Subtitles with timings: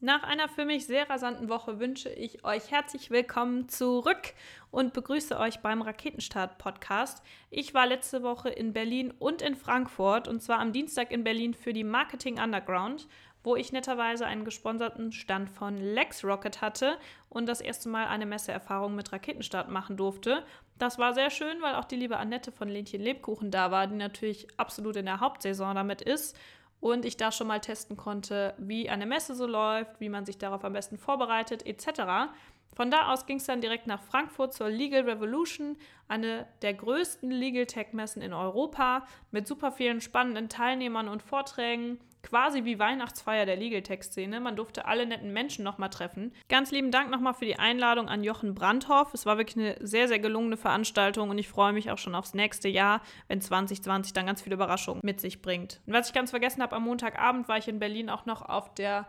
[0.00, 4.32] Nach einer für mich sehr rasanten Woche wünsche ich euch herzlich willkommen zurück
[4.70, 7.20] und begrüße euch beim Raketenstart-Podcast.
[7.50, 11.52] Ich war letzte Woche in Berlin und in Frankfurt und zwar am Dienstag in Berlin
[11.52, 13.08] für die Marketing Underground,
[13.42, 16.96] wo ich netterweise einen gesponserten Stand von LexRocket hatte
[17.28, 20.44] und das erste Mal eine Messeerfahrung mit Raketenstart machen durfte.
[20.78, 23.96] Das war sehr schön, weil auch die liebe Annette von Lenchen Lebkuchen da war, die
[23.96, 26.38] natürlich absolut in der Hauptsaison damit ist
[26.80, 30.38] und ich da schon mal testen konnte, wie eine Messe so läuft, wie man sich
[30.38, 32.30] darauf am besten vorbereitet, etc.
[32.74, 37.30] Von da aus ging es dann direkt nach Frankfurt zur Legal Revolution, eine der größten
[37.30, 43.46] Legal Tech Messen in Europa, mit super vielen spannenden Teilnehmern und Vorträgen quasi wie Weihnachtsfeier
[43.46, 44.40] der Legal Tech-Szene.
[44.40, 46.32] Man durfte alle netten Menschen nochmal treffen.
[46.48, 49.14] Ganz lieben Dank nochmal für die Einladung an Jochen Brandhoff.
[49.14, 52.34] Es war wirklich eine sehr, sehr gelungene Veranstaltung und ich freue mich auch schon aufs
[52.34, 55.80] nächste Jahr, wenn 2020 dann ganz viele Überraschungen mit sich bringt.
[55.86, 58.74] Und was ich ganz vergessen habe, am Montagabend war ich in Berlin auch noch auf
[58.74, 59.06] der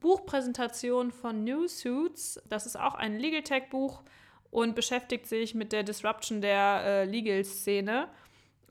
[0.00, 2.42] Buchpräsentation von New Suits.
[2.48, 4.02] Das ist auch ein Legal Tech-Buch
[4.50, 8.08] und beschäftigt sich mit der Disruption der äh, Legal-Szene.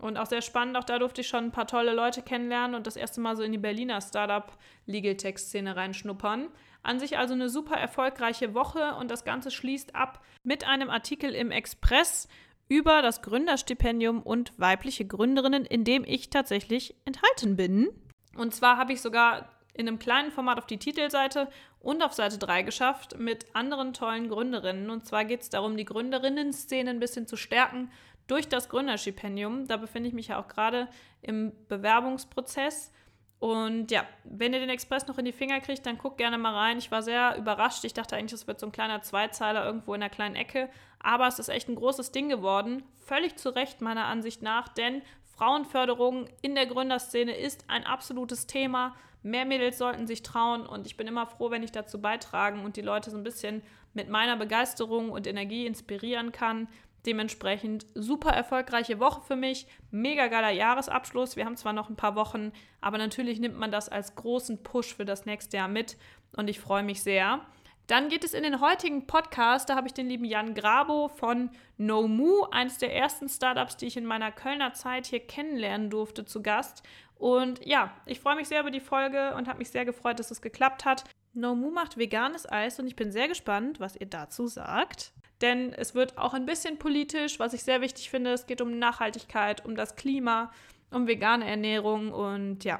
[0.02, 2.88] Und auch sehr spannend, auch da durfte ich schon ein paar tolle Leute kennenlernen und
[2.88, 4.52] das erste Mal so in die Berliner Startup
[4.88, 6.49] Legal Tech Szene reinschnuppern.
[6.81, 11.35] An sich also eine super erfolgreiche Woche und das Ganze schließt ab mit einem Artikel
[11.35, 12.27] im Express
[12.67, 17.89] über das Gründerstipendium und weibliche Gründerinnen, in dem ich tatsächlich enthalten bin.
[18.35, 21.47] Und zwar habe ich sogar in einem kleinen Format auf die Titelseite
[21.79, 24.89] und auf Seite 3 geschafft mit anderen tollen Gründerinnen.
[24.89, 27.91] Und zwar geht es darum, die Gründerinnen-Szene ein bisschen zu stärken
[28.31, 29.67] durch das Gründerstipendium.
[29.67, 30.87] Da befinde ich mich ja auch gerade
[31.21, 32.93] im Bewerbungsprozess.
[33.39, 36.53] Und ja, wenn ihr den Express noch in die Finger kriegt, dann guckt gerne mal
[36.53, 36.77] rein.
[36.77, 37.83] Ich war sehr überrascht.
[37.83, 40.69] Ich dachte eigentlich, das wird so ein kleiner Zweizeiler irgendwo in einer kleinen Ecke.
[40.99, 42.83] Aber es ist echt ein großes Ding geworden.
[42.99, 45.01] Völlig zu Recht meiner Ansicht nach, denn
[45.35, 48.95] Frauenförderung in der Gründerszene ist ein absolutes Thema.
[49.23, 52.77] Mehr Mädels sollten sich trauen und ich bin immer froh, wenn ich dazu beitragen und
[52.77, 53.61] die Leute so ein bisschen
[53.93, 56.67] mit meiner Begeisterung und Energie inspirieren kann.
[57.05, 61.35] Dementsprechend super erfolgreiche Woche für mich, mega geiler Jahresabschluss.
[61.35, 64.94] Wir haben zwar noch ein paar Wochen, aber natürlich nimmt man das als großen Push
[64.94, 65.97] für das nächste Jahr mit
[66.35, 67.41] und ich freue mich sehr.
[67.88, 71.50] Dann geht es in den heutigen Podcast, da habe ich den lieben Jan Grabo von
[71.78, 76.44] NoMu, eines der ersten Startups, die ich in meiner Kölner Zeit hier kennenlernen durfte, zu
[76.44, 76.83] Gast.
[77.16, 80.31] Und ja, ich freue mich sehr über die Folge und habe mich sehr gefreut, dass
[80.31, 81.03] es geklappt hat.
[81.33, 85.96] NoMu macht veganes Eis und ich bin sehr gespannt, was ihr dazu sagt denn es
[85.96, 88.31] wird auch ein bisschen politisch, was ich sehr wichtig finde.
[88.31, 90.52] Es geht um Nachhaltigkeit, um das Klima,
[90.91, 92.79] um vegane Ernährung und ja,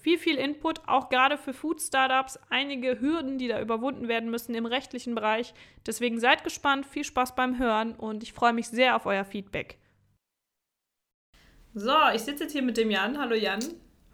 [0.00, 2.38] viel, viel Input, auch gerade für Food-Startups.
[2.50, 5.54] Einige Hürden, die da überwunden werden müssen im rechtlichen Bereich.
[5.86, 9.78] Deswegen seid gespannt, viel Spaß beim Hören und ich freue mich sehr auf euer Feedback.
[11.74, 13.18] So, ich sitze jetzt hier mit dem Jan.
[13.18, 13.60] Hallo Jan.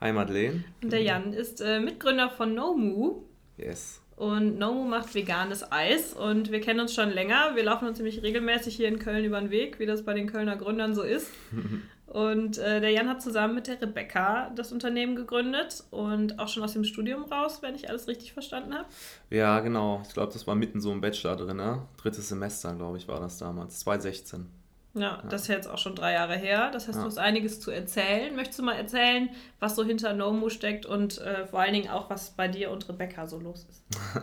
[0.00, 0.64] Hi Madeleine.
[0.82, 3.22] Und der Jan ist äh, Mitgründer von Nomu.
[3.56, 4.02] Yes.
[4.16, 7.56] Und Nomu macht veganes Eis und wir kennen uns schon länger.
[7.56, 10.30] Wir laufen uns nämlich regelmäßig hier in Köln über den Weg, wie das bei den
[10.30, 11.30] Kölner Gründern so ist.
[12.06, 16.62] und äh, der Jan hat zusammen mit der Rebecca das Unternehmen gegründet und auch schon
[16.62, 18.86] aus dem Studium raus, wenn ich alles richtig verstanden habe.
[19.30, 20.02] Ja, genau.
[20.06, 21.56] Ich glaube, das war mitten so im Bachelor drin.
[21.56, 21.82] Ne?
[22.00, 23.80] Drittes Semester, glaube ich, war das damals.
[23.80, 24.63] 2016.
[24.94, 26.70] Ja, das ist jetzt auch schon drei Jahre her.
[26.72, 27.02] Das heißt, ja.
[27.02, 28.34] du hast einiges zu erzählen.
[28.36, 29.28] Möchtest du mal erzählen,
[29.58, 32.88] was so hinter Nomu steckt und äh, vor allen Dingen auch, was bei dir und
[32.88, 33.84] Rebecca so los ist?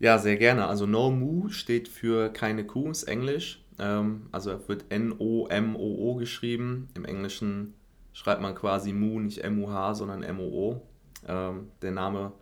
[0.00, 0.66] ja, sehr gerne.
[0.66, 3.62] Also Nomu steht für keine Kuh, ist Englisch.
[3.78, 6.88] Ähm, also wird N-O-M-O-O geschrieben.
[6.94, 7.74] Im Englischen
[8.12, 10.82] schreibt man quasi Mu, nicht M-U-H, sondern M-O-O.
[11.28, 12.32] Ähm, der Name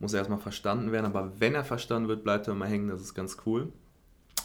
[0.00, 2.88] muss erstmal verstanden werden, aber wenn er verstanden wird, bleibt er immer hängen.
[2.88, 3.72] Das ist ganz cool.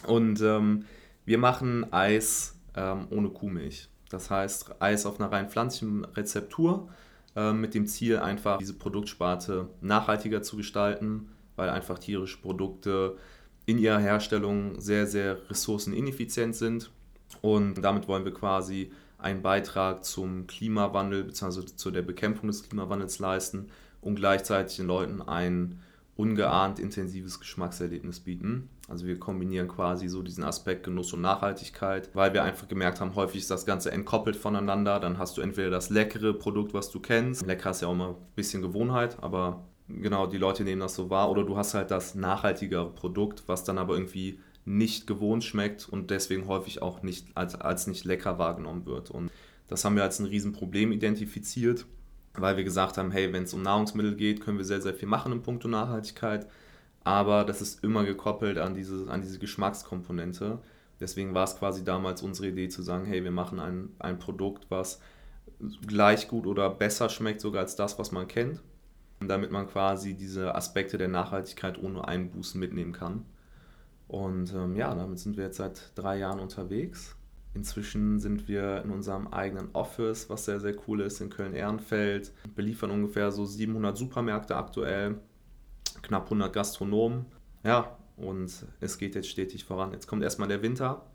[0.08, 0.86] Und ähm,
[1.26, 3.90] wir machen Eis ähm, ohne Kuhmilch.
[4.10, 6.90] Das heißt, Eis auf einer rein pflanzlichen Rezeptur
[7.36, 13.18] äh, mit dem Ziel, einfach diese Produktsparte nachhaltiger zu gestalten, weil einfach tierische Produkte
[13.66, 16.92] in ihrer Herstellung sehr, sehr ressourcenineffizient sind.
[17.42, 21.66] Und damit wollen wir quasi einen Beitrag zum Klimawandel bzw.
[21.66, 23.70] zu der Bekämpfung des Klimawandels leisten
[24.02, 25.80] und gleichzeitig den Leuten ein
[26.16, 28.70] ungeahnt intensives Geschmackserlebnis bieten.
[28.92, 33.16] Also wir kombinieren quasi so diesen Aspekt Genuss und Nachhaltigkeit, weil wir einfach gemerkt haben,
[33.16, 35.00] häufig ist das Ganze entkoppelt voneinander.
[35.00, 37.46] Dann hast du entweder das leckere Produkt, was du kennst.
[37.46, 41.10] Lecker ist ja auch immer ein bisschen Gewohnheit, aber genau, die Leute nehmen das so
[41.10, 41.32] wahr.
[41.32, 46.12] Oder du hast halt das nachhaltigere Produkt, was dann aber irgendwie nicht gewohnt schmeckt und
[46.12, 49.10] deswegen häufig auch nicht als, als nicht lecker wahrgenommen wird.
[49.10, 49.32] Und
[49.70, 51.86] das haben wir als ein Riesenproblem identifiziert,
[52.34, 55.08] weil wir gesagt haben, hey, wenn es um Nahrungsmittel geht, können wir sehr, sehr viel
[55.08, 56.46] machen in puncto Nachhaltigkeit
[57.04, 60.60] aber das ist immer gekoppelt an diese, an diese Geschmackskomponente.
[61.00, 64.68] Deswegen war es quasi damals unsere Idee zu sagen, hey, wir machen ein, ein Produkt,
[64.70, 65.02] was
[65.88, 68.62] gleich gut oder besser schmeckt sogar als das, was man kennt.
[69.20, 73.26] damit man quasi diese Aspekte der Nachhaltigkeit ohne Einbußen mitnehmen kann.
[74.08, 77.16] Und ähm, ja, damit sind wir jetzt seit drei Jahren unterwegs.
[77.54, 82.34] Inzwischen sind wir in unserem eigenen Office, was sehr, sehr cool ist, in Köln-Ehrenfeld.
[82.56, 85.20] Beliefern ungefähr so 700 Supermärkte aktuell,
[86.02, 87.26] knapp 100 Gastronomen.
[87.64, 89.92] Ja, und es geht jetzt stetig voran.
[89.92, 91.06] Jetzt kommt erstmal der Winter.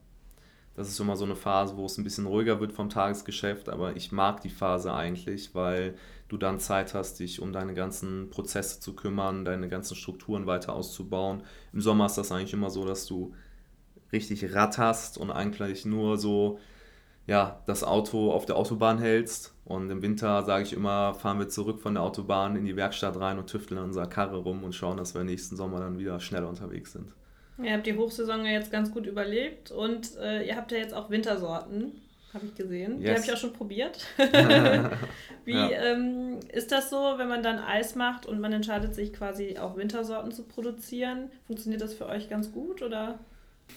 [0.74, 3.96] Das ist immer so eine Phase, wo es ein bisschen ruhiger wird vom Tagesgeschäft, aber
[3.96, 5.96] ich mag die Phase eigentlich, weil
[6.28, 10.74] du dann Zeit hast, dich um deine ganzen Prozesse zu kümmern, deine ganzen Strukturen weiter
[10.74, 11.42] auszubauen.
[11.72, 13.32] Im Sommer ist das eigentlich immer so, dass du
[14.12, 16.58] richtig ratterst und eigentlich nur so
[17.26, 19.52] ja, das Auto auf der Autobahn hältst.
[19.64, 23.19] Und im Winter sage ich immer, fahren wir zurück von der Autobahn in die Werkstatt
[23.19, 26.20] rein und tüfteln an unserer Karre rum und schauen, dass wir nächsten Sommer dann wieder
[26.20, 27.12] schneller unterwegs sind.
[27.62, 30.94] Ihr habt die Hochsaison ja jetzt ganz gut überlebt und äh, ihr habt ja jetzt
[30.94, 32.00] auch Wintersorten,
[32.32, 33.00] habe ich gesehen.
[33.00, 33.02] Yes.
[33.02, 34.06] Die habe ich auch schon probiert.
[35.44, 35.70] Wie ja.
[35.70, 39.76] ähm, ist das so, wenn man dann Eis macht und man entscheidet sich quasi auch
[39.76, 41.31] Wintersorten zu produzieren?
[41.46, 43.19] Funktioniert das für euch ganz gut oder?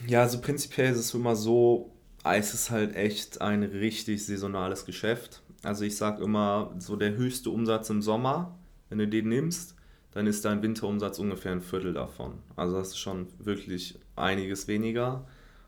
[0.07, 1.89] Ja, also prinzipiell ist es immer so,
[2.23, 5.41] Eis ist halt echt ein richtig saisonales Geschäft.
[5.63, 8.57] Also ich sage immer, so der höchste Umsatz im Sommer,
[8.89, 9.75] wenn du den nimmst,
[10.11, 12.39] dann ist dein Winterumsatz ungefähr ein Viertel davon.
[12.55, 15.27] Also das ist schon wirklich einiges weniger.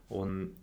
[0.09, 0.55] Und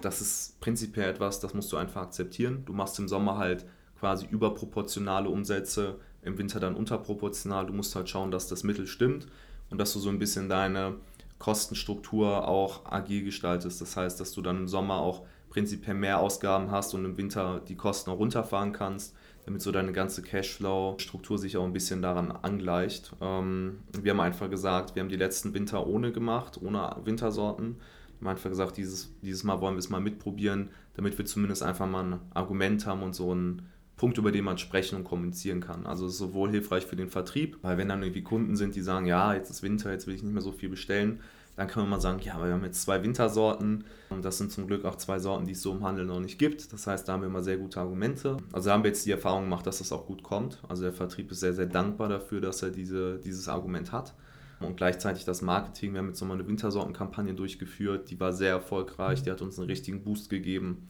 [0.00, 2.64] das ist prinzipiell etwas, das musst du einfach akzeptieren.
[2.66, 3.64] Du machst im Sommer halt
[3.98, 7.66] quasi überproportionale Umsätze, im Winter dann unterproportional.
[7.66, 9.26] Du musst halt schauen, dass das Mittel stimmt
[9.70, 10.96] und dass du so ein bisschen deine
[11.44, 13.80] Kostenstruktur auch agil gestaltest.
[13.80, 17.60] Das heißt, dass du dann im Sommer auch prinzipiell mehr Ausgaben hast und im Winter
[17.68, 19.14] die Kosten auch runterfahren kannst
[19.44, 23.12] damit so deine ganze Cashflow-Struktur sich auch ein bisschen daran angleicht.
[23.20, 27.76] Ähm, wir haben einfach gesagt, wir haben die letzten Winter ohne gemacht, ohne Wintersorten.
[28.18, 31.62] Wir haben einfach gesagt, dieses, dieses Mal wollen wir es mal mitprobieren, damit wir zumindest
[31.62, 35.60] einfach mal ein Argument haben und so einen Punkt, über den man sprechen und kommunizieren
[35.60, 35.86] kann.
[35.86, 38.82] Also es ist sowohl hilfreich für den Vertrieb, weil wenn dann irgendwie Kunden sind, die
[38.82, 41.20] sagen, ja, jetzt ist Winter, jetzt will ich nicht mehr so viel bestellen,
[41.56, 44.50] dann kann man mal sagen, ja, aber wir haben jetzt zwei Wintersorten und das sind
[44.50, 46.72] zum Glück auch zwei Sorten, die es so im Handel noch nicht gibt.
[46.72, 48.38] Das heißt, da haben wir immer sehr gute Argumente.
[48.52, 50.58] Also da haben wir jetzt die Erfahrung gemacht, dass das auch gut kommt.
[50.68, 54.14] Also der Vertrieb ist sehr, sehr dankbar dafür, dass er diese, dieses Argument hat.
[54.60, 59.22] Und gleichzeitig das Marketing, wir haben jetzt nochmal eine Wintersortenkampagne durchgeführt, die war sehr erfolgreich,
[59.22, 60.88] die hat uns einen richtigen Boost gegeben.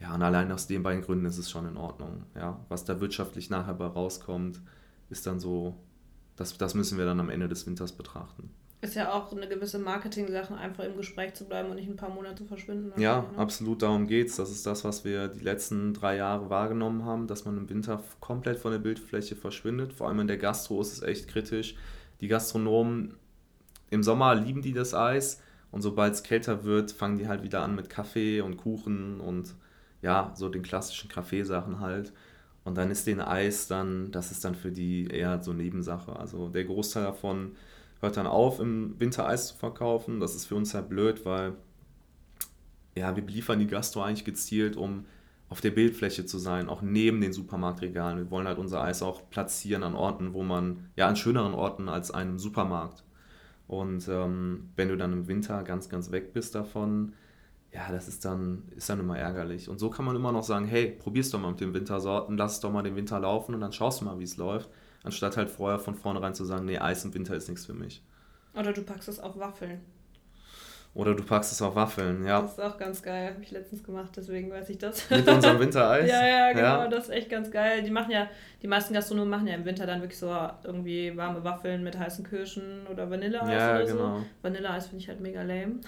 [0.00, 2.24] Ja, und allein aus den beiden Gründen ist es schon in Ordnung.
[2.34, 4.60] Ja, was da wirtschaftlich nachher bei rauskommt,
[5.08, 5.74] ist dann so,
[6.36, 8.50] das, das müssen wir dann am Ende des Winters betrachten.
[8.82, 12.10] Ist ja auch eine gewisse Marketing-Sache, einfach im Gespräch zu bleiben und nicht ein paar
[12.10, 12.92] Monate zu verschwinden.
[13.00, 13.38] Ja, ne?
[13.38, 14.36] absolut darum geht's.
[14.36, 18.02] Das ist das, was wir die letzten drei Jahre wahrgenommen haben, dass man im Winter
[18.20, 19.94] komplett von der Bildfläche verschwindet.
[19.94, 21.74] Vor allem in der Gastro ist es echt kritisch.
[22.20, 23.14] Die Gastronomen
[23.88, 25.40] im Sommer lieben die das Eis
[25.70, 29.54] und sobald es kälter wird, fangen die halt wieder an mit Kaffee und Kuchen und
[30.02, 32.12] ja, so den klassischen Kaffeesachen halt.
[32.64, 36.16] Und dann ist den Eis dann, das ist dann für die eher so Nebensache.
[36.16, 37.52] Also der Großteil davon
[38.00, 40.20] hört dann auf, im Winter Eis zu verkaufen.
[40.20, 41.54] Das ist für uns halt blöd, weil
[42.96, 45.04] ja, wir beliefern die Gastro eigentlich gezielt, um
[45.48, 48.18] auf der Bildfläche zu sein, auch neben den Supermarktregalen.
[48.18, 51.88] Wir wollen halt unser Eis auch platzieren an Orten, wo man, ja, an schöneren Orten
[51.88, 53.04] als einem Supermarkt.
[53.68, 57.12] Und ähm, wenn du dann im Winter ganz, ganz weg bist davon,
[57.76, 59.68] ja, das ist dann, ist dann immer ärgerlich.
[59.68, 62.54] Und so kann man immer noch sagen, hey, probier's doch mal mit den Wintersorten, lass
[62.54, 64.70] es doch mal den Winter laufen und dann schaust du mal, wie es läuft
[65.06, 68.02] anstatt halt vorher von vornherein zu sagen, nee, Eis im Winter ist nichts für mich.
[68.54, 69.80] Oder du packst es auf Waffeln.
[70.96, 72.40] Oder du packst es auf Waffeln, ja.
[72.40, 75.10] Das ist auch ganz geil, habe ich letztens gemacht, deswegen weiß ich das.
[75.10, 76.08] Mit unserem Wintereis?
[76.08, 76.88] ja, ja, genau, ja.
[76.88, 77.82] das ist echt ganz geil.
[77.82, 78.28] Die machen ja,
[78.62, 80.34] die meisten Gastronomen machen ja im Winter dann wirklich so
[80.64, 84.16] irgendwie warme Waffeln mit heißen Kirschen oder Vanilleeis ja, oder genau.
[84.16, 84.24] so.
[84.40, 85.80] Vanilleeis finde ich halt mega lame.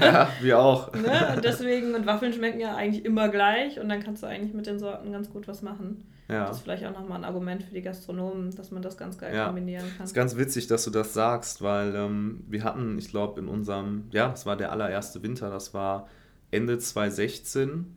[0.00, 0.92] ja, wir auch.
[0.94, 1.34] ne?
[1.36, 4.66] Und deswegen, und Waffeln schmecken ja eigentlich immer gleich und dann kannst du eigentlich mit
[4.66, 6.06] den Sorten ganz gut was machen.
[6.28, 6.46] Ja.
[6.46, 9.34] Das ist vielleicht auch nochmal ein Argument für die Gastronomen, dass man das ganz geil
[9.34, 9.46] ja.
[9.46, 10.04] kombinieren kann.
[10.04, 13.48] Es ist ganz witzig, dass du das sagst, weil ähm, wir hatten, ich glaube, in
[13.48, 16.08] unserem, ja, das war der allererste Winter, das war
[16.50, 17.94] Ende 2016,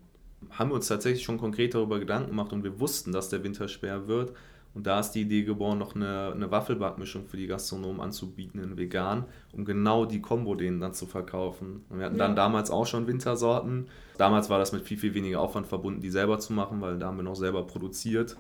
[0.52, 3.68] haben wir uns tatsächlich schon konkret darüber Gedanken gemacht und wir wussten, dass der Winter
[3.68, 4.34] schwer wird.
[4.74, 8.78] Und da ist die Idee geboren, noch eine, eine Waffelbackmischung für die Gastronomen anzubieten in
[8.78, 11.84] vegan, um genau die Kombo denen dann zu verkaufen.
[11.90, 12.28] Und wir hatten ja.
[12.28, 13.88] dann damals auch schon Wintersorten.
[14.18, 17.08] Damals war das mit viel, viel weniger Aufwand verbunden, die selber zu machen, weil da
[17.08, 18.38] haben wir noch selber produziert.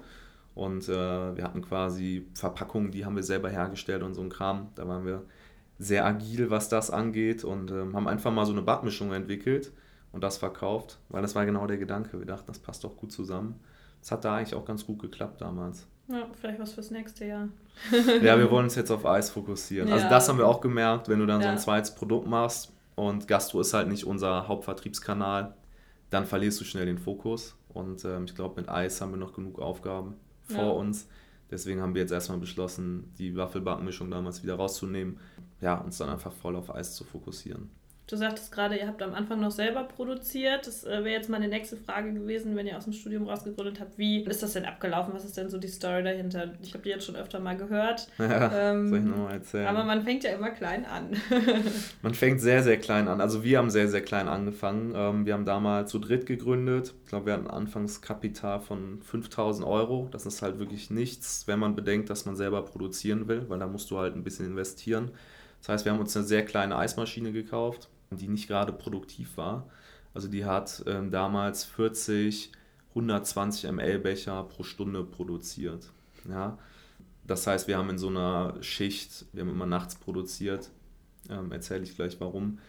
[0.56, 4.70] Und äh, wir hatten quasi Verpackungen, die haben wir selber hergestellt und so ein Kram.
[4.76, 5.24] Da waren wir
[5.78, 9.72] sehr agil, was das angeht und äh, haben einfach mal so eine Backmischung entwickelt
[10.12, 12.18] und das verkauft, weil das war genau der Gedanke.
[12.18, 13.60] Wir dachten, das passt doch gut zusammen.
[14.02, 15.86] Das hat da eigentlich auch ganz gut geklappt damals.
[16.08, 17.50] Ja, vielleicht was fürs nächste Jahr.
[18.22, 19.92] ja, wir wollen uns jetzt auf Eis fokussieren.
[19.92, 20.06] Also ja.
[20.06, 21.48] Also das haben wir auch gemerkt, wenn du dann ja.
[21.48, 25.54] so ein zweites Produkt machst und Gastro ist halt nicht unser Hauptvertriebskanal,
[26.10, 27.56] dann verlierst du schnell den Fokus.
[27.70, 30.70] Und ähm, ich glaube, mit Eis haben wir noch genug Aufgaben vor ja.
[30.70, 31.08] uns,
[31.50, 35.20] Deswegen haben wir jetzt erstmal beschlossen, die Waffelbackmischung damals wieder rauszunehmen,
[35.62, 37.70] ja, uns dann einfach voll auf Eis zu fokussieren.
[38.10, 40.66] Du sagtest gerade, ihr habt am Anfang noch selber produziert.
[40.66, 43.98] Das äh, wäre jetzt meine nächste Frage gewesen, wenn ihr aus dem Studium rausgegründet habt.
[43.98, 45.14] Wie ist das denn abgelaufen?
[45.14, 46.54] Was ist denn so die Story dahinter?
[46.62, 48.08] Ich habe die jetzt schon öfter mal gehört.
[48.18, 49.68] Ja, ähm, soll ich nochmal erzählen?
[49.68, 51.16] Aber man fängt ja immer klein an.
[52.02, 53.22] man fängt sehr, sehr klein an.
[53.22, 54.94] Also wir haben sehr, sehr klein angefangen.
[54.96, 56.94] Ähm, wir haben damals zu dritt gegründet.
[57.04, 60.10] Ich glaube, wir hatten ein Anfangskapital von 5000 Euro.
[60.12, 63.68] Das ist halt wirklich nichts, wenn man bedenkt, dass man selber produzieren will, weil da
[63.68, 65.12] musst du halt ein bisschen investieren.
[65.60, 69.70] Das heißt, wir haben uns eine sehr kleine Eismaschine gekauft die nicht gerade produktiv war.
[70.14, 72.52] Also die hat ähm, damals 40
[72.90, 75.92] 120 ml Becher pro Stunde produziert.
[76.28, 76.58] Ja?
[77.26, 80.70] Das heißt, wir haben in so einer Schicht, wir haben immer nachts produziert,
[81.30, 82.60] ähm, erzähle ich gleich warum,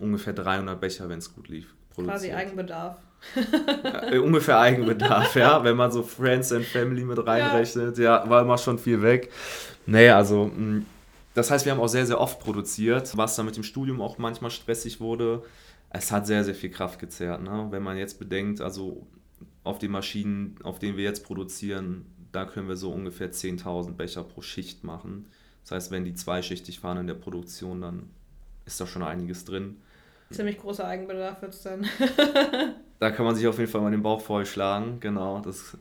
[0.00, 1.74] ungefähr 300 Becher, wenn es gut lief.
[1.90, 2.14] Produziert.
[2.14, 2.98] Quasi Eigenbedarf.
[4.10, 5.64] äh, ungefähr Eigenbedarf, ja.
[5.64, 9.32] Wenn man so Friends and Family mit reinrechnet, ja, ja war immer schon viel weg.
[9.86, 10.82] Nee, also mh,
[11.36, 14.16] das heißt, wir haben auch sehr, sehr oft produziert, was dann mit dem Studium auch
[14.16, 15.42] manchmal stressig wurde.
[15.90, 17.42] Es hat sehr, sehr viel Kraft gezerrt.
[17.42, 17.66] Ne?
[17.68, 19.06] Wenn man jetzt bedenkt, also
[19.62, 24.24] auf den Maschinen, auf denen wir jetzt produzieren, da können wir so ungefähr 10.000 Becher
[24.24, 25.26] pro Schicht machen.
[25.62, 28.08] Das heißt, wenn die zweischichtig fahren in der Produktion, dann
[28.64, 29.76] ist da schon einiges drin.
[30.30, 31.84] Ziemlich großer Eigenbedarf wird es dann.
[32.98, 35.40] da kann man sich auf jeden Fall mal den Bauch vollschlagen, genau.
[35.40, 35.76] Das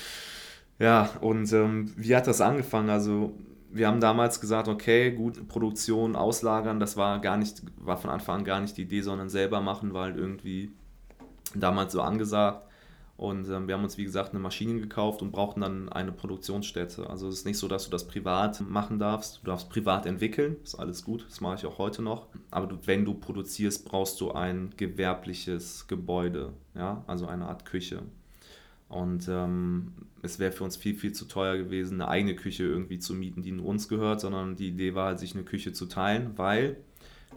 [0.78, 2.88] ja, und ähm, wie hat das angefangen?
[2.88, 3.34] Also
[3.70, 8.40] wir haben damals gesagt, okay, gut, Produktion auslagern, das war gar nicht, war von Anfang
[8.40, 10.72] an gar nicht die Idee, sondern selber machen, war halt irgendwie
[11.54, 12.64] damals so angesagt.
[13.18, 17.10] Und ähm, wir haben uns, wie gesagt, eine Maschine gekauft und brauchten dann eine Produktionsstätte.
[17.10, 19.40] Also es ist nicht so, dass du das privat machen darfst.
[19.42, 22.28] Du darfst privat entwickeln, ist alles gut, das mache ich auch heute noch.
[22.52, 28.02] Aber du, wenn du produzierst, brauchst du ein gewerbliches Gebäude, ja, also eine Art Küche.
[28.88, 29.92] Und ähm,
[30.22, 33.42] es wäre für uns viel, viel zu teuer gewesen, eine eigene Küche irgendwie zu mieten,
[33.42, 36.76] die nur uns gehört, sondern die Idee war halt, sich eine Küche zu teilen, weil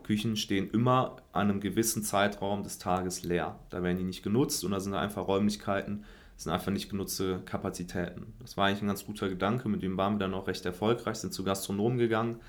[0.03, 3.59] Küchen stehen immer an einem gewissen Zeitraum des Tages leer.
[3.69, 6.05] Da werden die nicht genutzt und da sind einfach Räumlichkeiten,
[6.37, 8.33] sind einfach nicht genutzte Kapazitäten.
[8.39, 11.17] Das war eigentlich ein ganz guter Gedanke, mit dem waren wir dann auch recht erfolgreich,
[11.17, 12.39] sind zu Gastronomen gegangen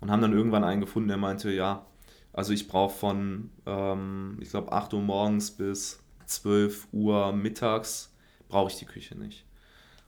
[0.00, 1.84] und haben dann irgendwann einen gefunden, der meinte, ja,
[2.32, 8.13] also ich brauche von, ähm, ich glaube, 8 Uhr morgens bis 12 Uhr mittags
[8.48, 9.44] brauche ich die Küche nicht.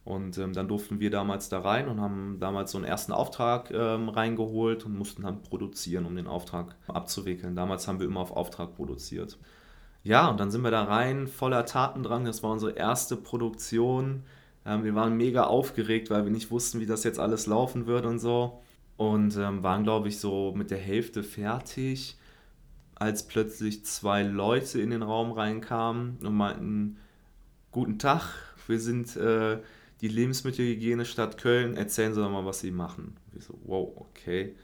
[0.06, 3.72] Und ähm, dann durften wir damals da rein und haben damals so einen ersten Auftrag
[3.72, 7.56] ähm, reingeholt und mussten dann produzieren, um den Auftrag abzuwickeln.
[7.56, 9.36] Damals haben wir immer auf Auftrag produziert.
[10.04, 12.24] Ja, und dann sind wir da rein, voller Tatendrang.
[12.24, 14.22] Das war unsere erste Produktion.
[14.64, 18.06] Ähm, wir waren mega aufgeregt, weil wir nicht wussten, wie das jetzt alles laufen wird
[18.06, 18.62] und so.
[18.96, 22.16] Und ähm, waren, glaube ich, so mit der Hälfte fertig,
[22.94, 26.98] als plötzlich zwei Leute in den Raum reinkamen und meinten,
[27.76, 28.22] guten Tag,
[28.68, 29.58] wir sind äh,
[30.00, 33.18] die Lebensmittelhygiene Stadt Köln, erzählen Sie doch mal, was Sie machen.
[33.32, 34.56] Wir so, wow, okay.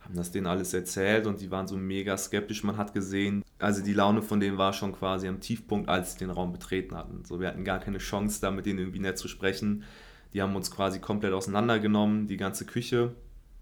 [0.00, 2.64] Haben das denen alles erzählt und die waren so mega skeptisch.
[2.64, 6.18] Man hat gesehen, also die Laune von denen war schon quasi am Tiefpunkt, als sie
[6.18, 7.24] den Raum betreten hatten.
[7.24, 9.84] So, wir hatten gar keine Chance, da mit denen irgendwie nett zu sprechen.
[10.32, 13.14] Die haben uns quasi komplett auseinandergenommen, die ganze Küche.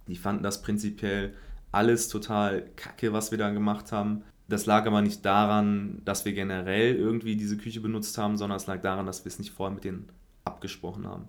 [0.08, 1.34] Die fanden das prinzipiell
[1.72, 4.22] alles total kacke, was wir da gemacht haben.
[4.48, 8.66] Das lag aber nicht daran, dass wir generell irgendwie diese Küche benutzt haben, sondern es
[8.66, 10.08] lag daran, dass wir es nicht vorher mit denen
[10.44, 11.28] abgesprochen haben.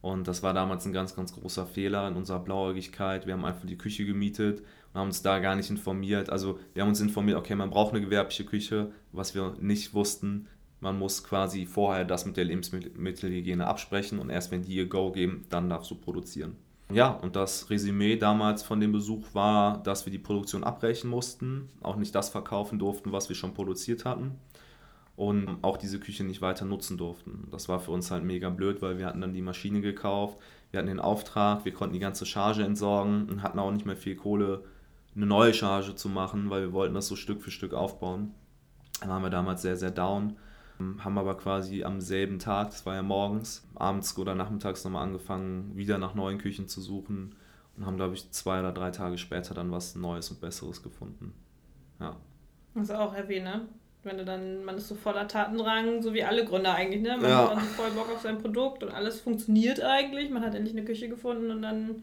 [0.00, 3.26] Und das war damals ein ganz, ganz großer Fehler in unserer Blauäugigkeit.
[3.26, 4.60] Wir haben einfach die Küche gemietet
[4.92, 6.30] und haben uns da gar nicht informiert.
[6.30, 10.46] Also wir haben uns informiert, okay, man braucht eine gewerbliche Küche, was wir nicht wussten.
[10.80, 15.10] Man muss quasi vorher das mit der Lebensmittelhygiene absprechen und erst wenn die ihr Go
[15.10, 16.56] geben, dann darfst du produzieren.
[16.90, 21.68] Ja, und das Resümee damals von dem Besuch war, dass wir die Produktion abbrechen mussten,
[21.82, 24.38] auch nicht das verkaufen durften, was wir schon produziert hatten
[25.14, 27.48] und auch diese Küche nicht weiter nutzen durften.
[27.50, 30.38] Das war für uns halt mega blöd, weil wir hatten dann die Maschine gekauft,
[30.70, 33.96] wir hatten den Auftrag, wir konnten die ganze Charge entsorgen und hatten auch nicht mehr
[33.96, 34.64] viel Kohle,
[35.14, 38.32] eine neue Charge zu machen, weil wir wollten das so Stück für Stück aufbauen.
[39.00, 40.36] Dann waren wir damals sehr, sehr down
[40.78, 45.76] haben aber quasi am selben Tag, das war ja morgens, abends oder nachmittags nochmal angefangen,
[45.76, 47.34] wieder nach neuen Küchen zu suchen
[47.76, 51.34] und haben, glaube ich, zwei oder drei Tage später dann was Neues und Besseres gefunden.
[52.00, 52.16] Ja.
[52.74, 53.62] Das ist auch heavy, ne?
[54.04, 57.16] Wenn du dann, man ist so voller Tatendrang, so wie alle Gründer eigentlich, ne?
[57.16, 57.50] Man ja.
[57.50, 60.30] hat dann voll Bock auf sein Produkt und alles funktioniert eigentlich.
[60.30, 62.02] Man hat endlich eine Küche gefunden und dann,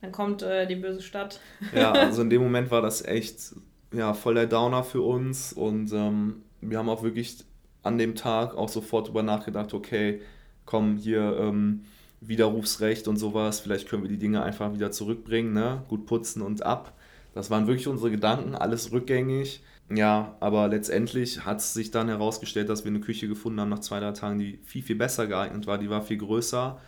[0.00, 1.40] dann kommt äh, die böse Stadt.
[1.74, 3.54] Ja, also in dem Moment war das echt
[3.92, 7.44] ja, voll der Downer für uns und ähm, wir haben auch wirklich
[7.84, 10.20] an dem Tag auch sofort drüber nachgedacht, okay,
[10.64, 11.84] komm, hier ähm,
[12.20, 15.84] Widerrufsrecht und sowas, vielleicht können wir die Dinge einfach wieder zurückbringen, ne?
[15.88, 16.94] gut putzen und ab.
[17.34, 19.62] Das waren wirklich unsere Gedanken, alles rückgängig.
[19.90, 23.80] Ja, aber letztendlich hat es sich dann herausgestellt, dass wir eine Küche gefunden haben nach
[23.80, 25.78] zwei, drei Tagen, die viel, viel besser geeignet war.
[25.78, 26.80] Die war viel größer,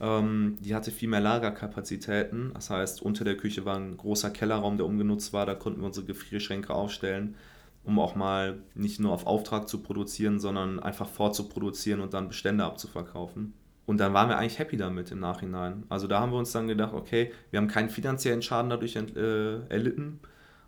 [0.00, 2.52] Ähm, die hatte viel mehr Lagerkapazitäten.
[2.54, 5.46] Das heißt, unter der Küche war ein großer Kellerraum, der ungenutzt war.
[5.46, 7.36] Da konnten wir unsere Gefrierschränke aufstellen,
[7.84, 12.64] um auch mal nicht nur auf Auftrag zu produzieren, sondern einfach vorzuproduzieren und dann Bestände
[12.64, 13.54] abzuverkaufen.
[13.86, 15.84] Und dann waren wir eigentlich happy damit im Nachhinein.
[15.88, 19.66] Also da haben wir uns dann gedacht, okay, wir haben keinen finanziellen Schaden dadurch äh,
[19.68, 20.20] erlitten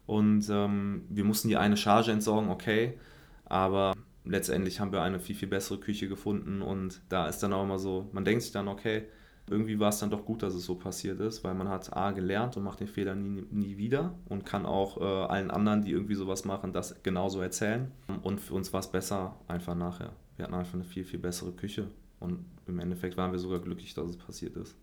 [0.07, 2.99] und ähm, wir mussten die eine Charge entsorgen, okay,
[3.45, 7.63] aber letztendlich haben wir eine viel, viel bessere Küche gefunden und da ist dann auch
[7.63, 9.05] immer so, man denkt sich dann, okay,
[9.51, 12.13] irgendwie war es dann doch gut, dass es so passiert ist, weil man hat A
[12.13, 15.91] gelernt und macht den Fehler nie, nie wieder und kann auch äh, allen anderen, die
[15.91, 17.91] irgendwie sowas machen, das genauso erzählen.
[18.23, 20.13] Und für uns war es besser einfach nachher.
[20.37, 21.89] Wir hatten einfach eine viel, viel bessere Küche
[22.21, 24.77] und im Endeffekt waren wir sogar glücklich, dass es passiert ist.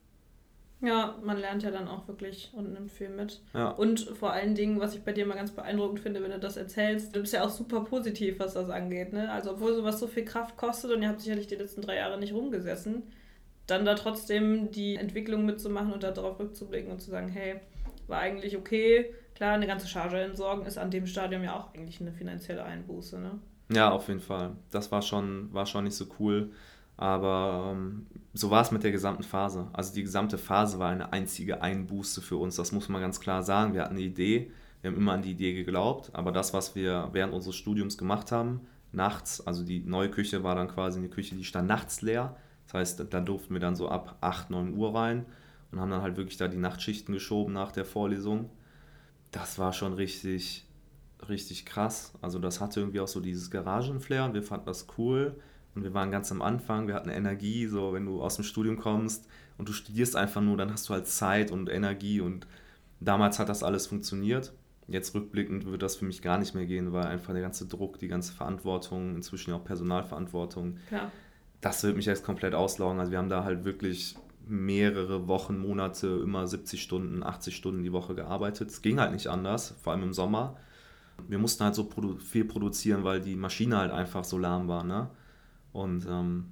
[0.82, 3.42] Ja, man lernt ja dann auch wirklich und nimmt viel mit.
[3.54, 3.70] Ja.
[3.72, 6.56] Und vor allen Dingen, was ich bei dir mal ganz beeindruckend finde, wenn du das
[6.56, 9.12] erzählst, du bist ja auch super positiv, was das angeht.
[9.12, 9.30] Ne?
[9.30, 12.18] Also obwohl sowas so viel Kraft kostet und ihr habt sicherlich die letzten drei Jahre
[12.18, 13.04] nicht rumgesessen,
[13.72, 17.60] dann da trotzdem die Entwicklung mitzumachen und darauf rückzublicken und zu sagen, hey,
[18.08, 19.14] war eigentlich okay.
[19.36, 23.20] Klar, eine ganze Charge entsorgen ist an dem Stadium ja auch eigentlich eine finanzielle Einbuße,
[23.20, 23.40] ne?
[23.72, 24.52] Ja, auf jeden Fall.
[24.72, 26.52] Das war schon, war schon nicht so cool.
[26.98, 29.68] Aber ähm, so war es mit der gesamten Phase.
[29.72, 32.58] Also die gesamte Phase war eine einzige Einbuße für uns.
[32.58, 33.74] Das muss man ganz klar sagen.
[33.74, 36.10] Wir hatten eine Idee, wir haben immer an die Idee geglaubt.
[36.14, 40.56] Aber das, was wir während unseres Studiums gemacht haben, nachts, also die neue Küche war
[40.56, 42.36] dann quasi eine Küche, die stand nachts leer.
[42.70, 45.26] Das heißt, da durften wir dann so ab 8, 9 Uhr rein
[45.72, 48.52] und haben dann halt wirklich da die Nachtschichten geschoben nach der Vorlesung.
[49.32, 50.68] Das war schon richtig,
[51.28, 52.14] richtig krass.
[52.22, 55.36] Also das hatte irgendwie auch so dieses Garagenflair und wir fanden das cool.
[55.74, 58.78] Und wir waren ganz am Anfang, wir hatten Energie, so wenn du aus dem Studium
[58.78, 62.46] kommst und du studierst einfach nur, dann hast du halt Zeit und Energie und
[63.00, 64.54] damals hat das alles funktioniert.
[64.88, 67.98] Jetzt rückblickend würde das für mich gar nicht mehr gehen, weil einfach der ganze Druck,
[67.98, 71.12] die ganze Verantwortung, inzwischen auch Personalverantwortung, ja.
[71.62, 73.00] Das wird mich jetzt komplett auslaugen.
[73.00, 74.16] Also wir haben da halt wirklich
[74.48, 78.70] mehrere Wochen, Monate, immer 70 Stunden, 80 Stunden die Woche gearbeitet.
[78.70, 80.58] Es ging halt nicht anders, vor allem im Sommer.
[81.28, 84.84] Wir mussten halt so produ viel produzieren, weil die Maschine halt einfach so lahm war.
[84.84, 85.10] Ne?
[85.74, 86.46] Und ähm,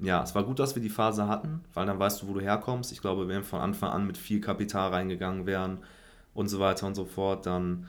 [0.00, 2.40] ja, es war gut, dass wir die Phase hatten, weil dann weißt du, wo du
[2.40, 2.92] herkommst.
[2.92, 5.78] Ich glaube, wenn wir von Anfang an mit viel Kapital reingegangen wären
[6.34, 7.86] und so weiter und so fort, dann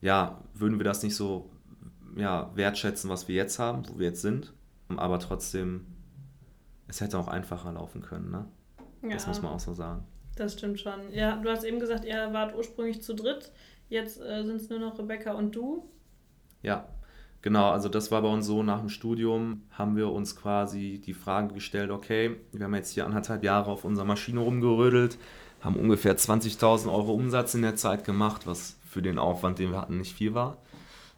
[0.00, 1.50] ja, würden wir das nicht so
[2.16, 4.52] ja, wertschätzen, was wir jetzt haben, wo wir jetzt sind.
[4.96, 5.86] Aber trotzdem,
[6.86, 8.46] es hätte auch einfacher laufen können, ne?
[9.02, 10.04] Ja, das muss man auch so sagen.
[10.36, 11.12] Das stimmt schon.
[11.12, 13.52] Ja, du hast eben gesagt, ihr wart ursprünglich zu dritt.
[13.88, 15.88] Jetzt äh, sind es nur noch Rebecca und du.
[16.62, 16.88] Ja,
[17.40, 21.14] Genau, also das war bei uns so, nach dem Studium haben wir uns quasi die
[21.14, 25.18] Frage gestellt, okay, wir haben jetzt hier anderthalb Jahre auf unserer Maschine rumgerödelt,
[25.60, 29.80] haben ungefähr 20.000 Euro Umsatz in der Zeit gemacht, was für den Aufwand, den wir
[29.80, 30.58] hatten, nicht viel war.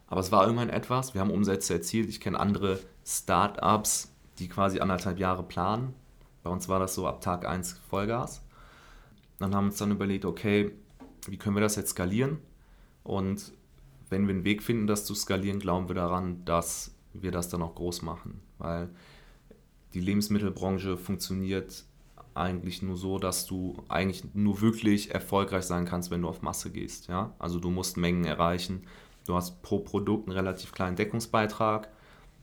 [0.07, 2.09] Aber es war immerhin etwas, wir haben Umsätze erzielt.
[2.09, 5.93] Ich kenne andere Start-ups, die quasi anderthalb Jahre planen.
[6.43, 8.43] Bei uns war das so ab Tag 1 Vollgas.
[9.39, 10.71] Dann haben wir uns dann überlegt, okay,
[11.27, 12.39] wie können wir das jetzt skalieren?
[13.03, 13.53] Und
[14.09, 17.61] wenn wir einen Weg finden, das zu skalieren, glauben wir daran, dass wir das dann
[17.61, 18.41] auch groß machen.
[18.57, 18.89] Weil
[19.93, 21.85] die Lebensmittelbranche funktioniert
[22.33, 26.71] eigentlich nur so, dass du eigentlich nur wirklich erfolgreich sein kannst, wenn du auf Masse
[26.71, 27.07] gehst.
[27.07, 27.33] Ja?
[27.39, 28.83] Also du musst Mengen erreichen.
[29.27, 31.89] Du hast pro Produkt einen relativ kleinen Deckungsbeitrag.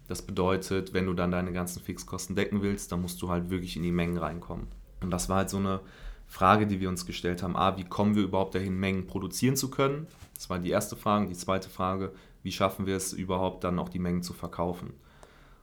[0.09, 3.77] Das bedeutet, wenn du dann deine ganzen Fixkosten decken willst, dann musst du halt wirklich
[3.77, 4.67] in die Mengen reinkommen.
[5.03, 5.81] Und das war halt so eine
[6.27, 7.57] Frage, die wir uns gestellt haben.
[7.57, 10.07] A, wie kommen wir überhaupt dahin, Mengen produzieren zu können?
[10.35, 11.27] Das war die erste Frage.
[11.27, 14.95] Die zweite Frage, wie schaffen wir es überhaupt dann auch die Mengen zu verkaufen?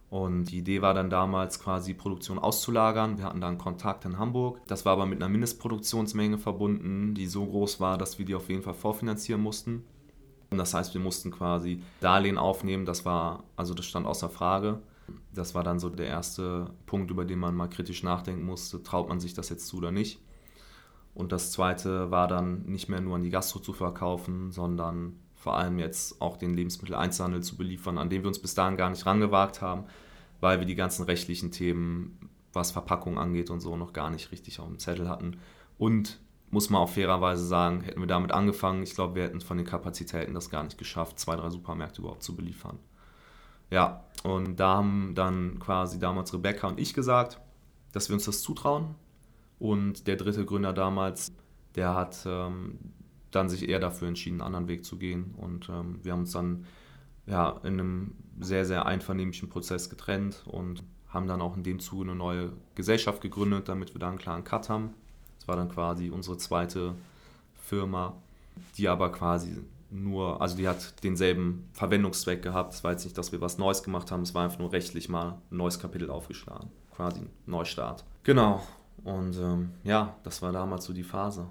[0.10, 3.18] Und die Idee war dann damals quasi Produktion auszulagern.
[3.18, 4.60] Wir hatten da einen Kontakt in Hamburg.
[4.68, 8.50] Das war aber mit einer Mindestproduktionsmenge verbunden, die so groß war, dass wir die auf
[8.50, 9.84] jeden Fall vorfinanzieren mussten.
[10.50, 12.86] Und das heißt, wir mussten quasi Darlehen aufnehmen.
[12.86, 14.80] Das war, also das stand außer Frage.
[15.34, 18.82] Das war dann so der erste Punkt, über den man mal kritisch nachdenken musste.
[18.84, 20.20] Traut man sich das jetzt zu oder nicht?
[21.14, 25.56] Und das zweite war dann nicht mehr nur an die Gastro zu verkaufen, sondern vor
[25.58, 29.06] allem jetzt auch den Lebensmitteleinzelhandel zu beliefern, an dem wir uns bis dahin gar nicht
[29.06, 29.86] rangewagt haben,
[30.42, 34.60] weil wir die ganzen rechtlichen Themen, was Verpackung angeht und so, noch gar nicht richtig
[34.60, 35.38] auf dem Zettel hatten.
[35.78, 36.20] Und
[36.56, 39.66] muss man auch fairerweise sagen, hätten wir damit angefangen, ich glaube, wir hätten von den
[39.66, 42.80] Kapazitäten das gar nicht geschafft, zwei, drei Supermärkte überhaupt zu beliefern.
[43.70, 47.42] Ja, und da haben dann quasi damals Rebecca und ich gesagt,
[47.92, 48.96] dass wir uns das zutrauen,
[49.60, 51.34] und der dritte Gründer damals,
[51.76, 52.80] der hat ähm,
[53.32, 55.34] dann sich eher dafür entschieden, einen anderen Weg zu gehen.
[55.38, 56.66] Und ähm, wir haben uns dann
[57.26, 62.04] ja, in einem sehr, sehr einvernehmlichen Prozess getrennt und haben dann auch in dem Zuge
[62.04, 64.94] eine neue Gesellschaft gegründet, damit wir da einen klaren Cut haben.
[65.46, 66.96] Das war dann quasi unsere zweite
[67.62, 68.14] Firma,
[68.78, 69.58] die aber quasi
[69.92, 72.74] nur, also die hat denselben Verwendungszweck gehabt.
[72.74, 75.08] Es war jetzt nicht, dass wir was Neues gemacht haben, es war einfach nur rechtlich
[75.08, 76.72] mal ein neues Kapitel aufgeschlagen.
[76.96, 78.04] Quasi ein Neustart.
[78.24, 78.64] Genau.
[79.04, 81.46] Und ähm, ja, das war damals so die Phase.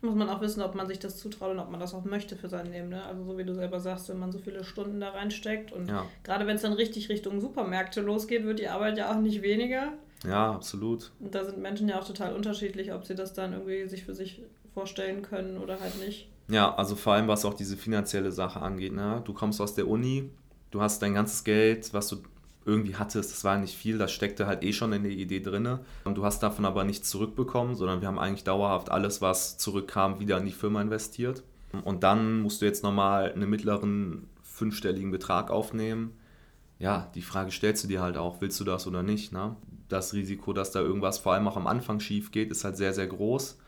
[0.00, 2.34] Muss man auch wissen, ob man sich das zutraut und ob man das auch möchte
[2.34, 2.88] für sein Leben.
[2.88, 3.04] Ne?
[3.04, 6.06] Also so wie du selber sagst, wenn man so viele Stunden da reinsteckt und ja.
[6.24, 9.92] gerade wenn es dann richtig Richtung Supermärkte losgeht, wird die Arbeit ja auch nicht weniger.
[10.24, 11.10] Ja, absolut.
[11.20, 14.14] Und da sind Menschen ja auch total unterschiedlich, ob sie das dann irgendwie sich für
[14.14, 14.42] sich
[14.74, 16.28] vorstellen können oder halt nicht.
[16.48, 18.92] Ja, also vor allem was auch diese finanzielle Sache angeht.
[18.92, 19.22] Ne?
[19.24, 20.30] Du kommst aus der Uni,
[20.70, 22.16] du hast dein ganzes Geld, was du
[22.64, 25.78] irgendwie hattest, das war nicht viel, das steckte halt eh schon in der Idee drin.
[26.04, 30.20] Und du hast davon aber nichts zurückbekommen, sondern wir haben eigentlich dauerhaft alles, was zurückkam,
[30.20, 31.42] wieder in die Firma investiert.
[31.84, 36.12] Und dann musst du jetzt nochmal einen mittleren fünfstelligen Betrag aufnehmen.
[36.78, 39.32] Ja, die Frage stellst du dir halt auch, willst du das oder nicht?
[39.32, 39.56] Ne?
[39.92, 42.94] Das Risiko, dass da irgendwas vor allem auch am Anfang schief geht, ist halt sehr,
[42.94, 43.58] sehr groß.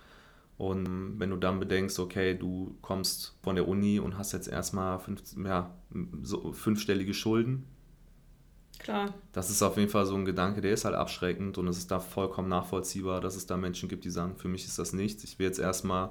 [0.57, 4.99] Und wenn du dann bedenkst, okay, du kommst von der Uni und hast jetzt erstmal
[5.01, 5.75] fünf, ja,
[6.23, 7.67] so fünfstellige Schulden,
[8.79, 9.15] Klar.
[9.33, 11.91] Das ist auf jeden Fall so ein Gedanke, der ist halt abschreckend und es ist
[11.91, 15.25] da vollkommen nachvollziehbar, dass es da Menschen gibt, die sagen, für mich ist das nichts.
[15.25, 16.11] Ich will jetzt erstmal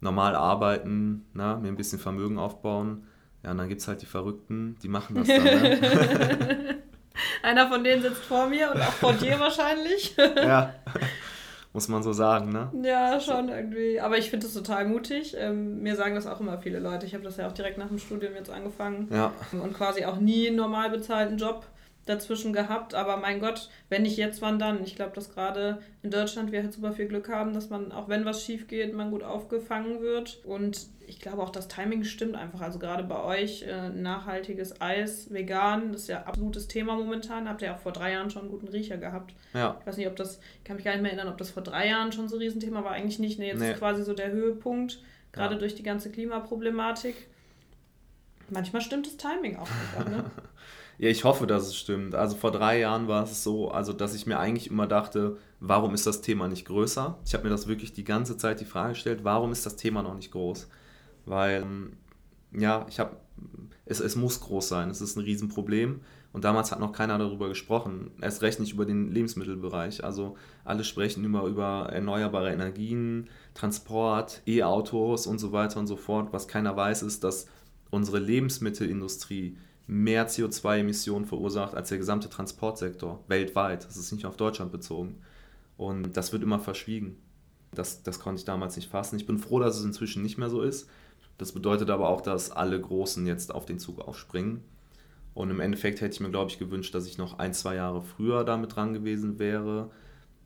[0.00, 3.04] normal arbeiten, na, ne, mir ein bisschen Vermögen aufbauen.
[3.42, 5.44] Ja, und dann gibt es halt die Verrückten, die machen das dann.
[5.44, 6.78] Ne?
[7.42, 10.16] Einer von denen sitzt vor mir und auch vor dir wahrscheinlich.
[10.36, 10.74] ja,
[11.72, 12.70] muss man so sagen, ne?
[12.82, 14.00] Ja, schon irgendwie.
[14.00, 15.36] Aber ich finde das total mutig.
[15.38, 17.06] Ähm, mir sagen das auch immer viele Leute.
[17.06, 19.08] Ich habe das ja auch direkt nach dem Studium jetzt angefangen.
[19.12, 19.32] Ja.
[19.52, 21.66] Und quasi auch nie einen normal bezahlten Job
[22.06, 22.94] dazwischen gehabt.
[22.94, 24.82] Aber mein Gott, wenn nicht jetzt, wann dann?
[24.84, 28.08] Ich glaube, dass gerade in Deutschland wir halt super viel Glück haben, dass man, auch
[28.08, 30.40] wenn was schief geht, man gut aufgefangen wird.
[30.44, 32.60] Und ich glaube auch, das Timing stimmt einfach.
[32.60, 37.48] Also gerade bei euch, äh, nachhaltiges Eis, vegan, das ist ja absolutes Thema momentan.
[37.48, 39.34] Habt ihr ja auch vor drei Jahren schon einen guten Riecher gehabt.
[39.52, 39.76] Ja.
[39.80, 41.62] Ich weiß nicht, ob das, ich kann mich gar nicht mehr erinnern, ob das vor
[41.62, 42.92] drei Jahren schon so ein Riesenthema war.
[42.92, 43.38] Eigentlich nicht.
[43.38, 43.72] Ne, jetzt nee.
[43.72, 45.00] ist quasi so der Höhepunkt,
[45.32, 45.60] gerade ja.
[45.60, 47.28] durch die ganze Klimaproblematik.
[48.50, 50.24] Manchmal stimmt das Timing auch einfach, ne?
[50.96, 52.14] Ja, ich hoffe, dass es stimmt.
[52.14, 55.92] Also vor drei Jahren war es so, also dass ich mir eigentlich immer dachte, warum
[55.92, 57.18] ist das Thema nicht größer?
[57.26, 60.02] Ich habe mir das wirklich die ganze Zeit die Frage gestellt, warum ist das Thema
[60.02, 60.68] noch nicht groß?
[61.26, 61.96] Weil, ähm,
[62.52, 63.16] ja, ich habe,
[63.86, 66.00] es, es muss groß sein, es ist ein Riesenproblem.
[66.32, 68.10] Und damals hat noch keiner darüber gesprochen.
[68.20, 70.02] Erst recht nicht über den Lebensmittelbereich.
[70.02, 76.32] Also alle sprechen immer über erneuerbare Energien, Transport, E-Autos und so weiter und so fort.
[76.32, 77.46] Was keiner weiß, ist, dass
[77.94, 83.84] unsere Lebensmittelindustrie mehr CO2-Emissionen verursacht als der gesamte Transportsektor weltweit.
[83.84, 85.20] Das ist nicht auf Deutschland bezogen.
[85.76, 87.16] Und das wird immer verschwiegen.
[87.72, 89.16] Das, das konnte ich damals nicht fassen.
[89.16, 90.88] Ich bin froh, dass es inzwischen nicht mehr so ist.
[91.38, 94.62] Das bedeutet aber auch, dass alle Großen jetzt auf den Zug aufspringen.
[95.34, 98.02] Und im Endeffekt hätte ich mir, glaube ich, gewünscht, dass ich noch ein, zwei Jahre
[98.02, 99.90] früher damit dran gewesen wäre,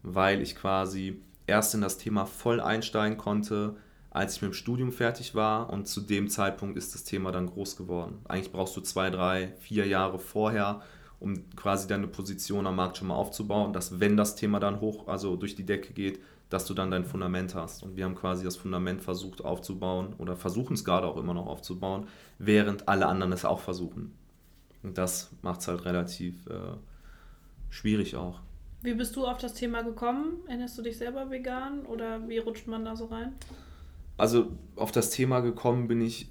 [0.02, 3.76] weil ich quasi erst in das Thema voll einsteigen konnte,
[4.10, 7.46] als ich mit dem Studium fertig war und zu dem Zeitpunkt ist das Thema dann
[7.46, 8.18] groß geworden.
[8.26, 10.80] Eigentlich brauchst du zwei, drei, vier Jahre vorher,
[11.20, 15.08] um quasi deine Position am Markt schon mal aufzubauen, dass wenn das Thema dann hoch,
[15.08, 17.82] also durch die Decke geht, dass du dann dein Fundament hast.
[17.82, 21.46] Und wir haben quasi das Fundament versucht aufzubauen oder versuchen es gerade auch immer noch
[21.46, 22.06] aufzubauen,
[22.38, 24.14] während alle anderen es auch versuchen.
[24.82, 26.76] Und das macht es halt relativ äh,
[27.68, 28.40] schwierig auch.
[28.80, 30.38] Wie bist du auf das Thema gekommen?
[30.46, 33.34] Erinnerst du dich selber vegan oder wie rutscht man da so rein?
[34.18, 36.30] Also auf das Thema gekommen bin ich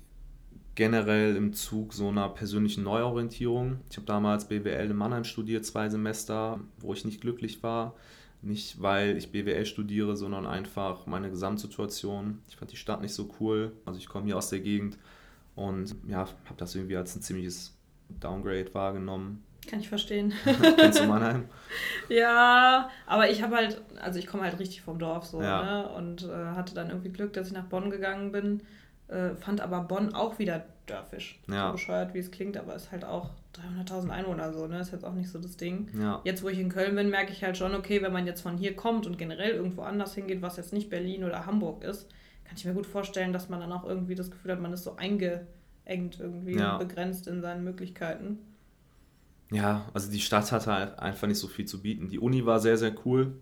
[0.76, 3.80] generell im Zug so einer persönlichen Neuorientierung.
[3.90, 7.96] Ich habe damals BWL in Mannheim studiert, zwei Semester, wo ich nicht glücklich war.
[8.44, 12.44] Nicht, weil ich BWL studiere, sondern einfach meine Gesamtsituation.
[12.48, 13.72] Ich fand die Stadt nicht so cool.
[13.86, 15.00] Also ich komme hier aus der Gegend
[15.56, 17.76] und ja, habe das irgendwie als ein ziemliches
[18.20, 19.44] Downgrade wahrgenommen.
[19.68, 20.34] Kann ich verstehen.
[20.78, 21.46] Kennst du Mannheim?
[22.10, 25.64] ja, aber ich habe halt, also ich komme halt richtig vom Dorf so, ja.
[25.64, 25.90] ne?
[25.90, 28.62] Und äh, hatte dann irgendwie Glück, dass ich nach Bonn gegangen bin.
[29.10, 31.40] Äh, fand aber Bonn auch wieder dörfisch.
[31.50, 31.68] Ja.
[31.68, 33.32] So bescheuert, wie es klingt, aber ist halt auch
[33.86, 34.80] 300.000 Einwohner so, ne?
[34.80, 35.90] Ist jetzt auch nicht so das Ding.
[36.00, 36.22] Ja.
[36.24, 38.58] Jetzt, wo ich in Köln bin, merke ich halt schon, okay, wenn man jetzt von
[38.58, 42.10] hier kommt und generell irgendwo anders hingeht, was jetzt nicht Berlin oder Hamburg ist,
[42.46, 44.84] kann ich mir gut vorstellen, dass man dann auch irgendwie das Gefühl hat, man ist
[44.84, 46.78] so eingeengt irgendwie ja.
[46.78, 48.40] begrenzt in seinen Möglichkeiten
[49.52, 52.10] ja, also die Stadt hatte halt einfach nicht so viel zu bieten.
[52.10, 53.34] Die Uni war sehr, sehr cool,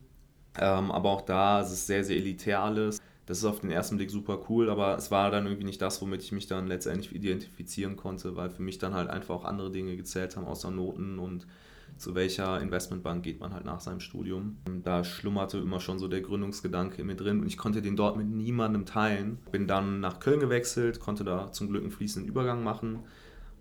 [0.58, 3.02] ähm, aber auch da ist es sehr, sehr elitär alles.
[3.26, 6.00] Das ist auf den ersten Blick super cool, aber es war dann irgendwie nicht das,
[6.02, 9.72] womit ich mich dann letztendlich identifizieren konnte, weil für mich dann halt einfach auch andere
[9.72, 11.48] Dinge gezählt haben, außer Noten und
[11.98, 14.58] zu welcher Investmentbank geht man halt nach seinem Studium.
[14.84, 18.18] Da schlummerte immer schon so der Gründungsgedanke in mir drin und ich konnte den dort
[18.18, 19.40] mit niemandem teilen.
[19.52, 23.00] Bin dann nach Köln gewechselt, konnte da zum Glück einen fließenden Übergang machen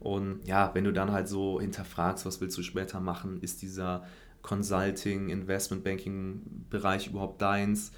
[0.05, 4.05] und ja, wenn du dann halt so hinterfragst, was willst du später machen, ist dieser
[4.43, 7.91] Consulting, Investment Banking Bereich überhaupt deins,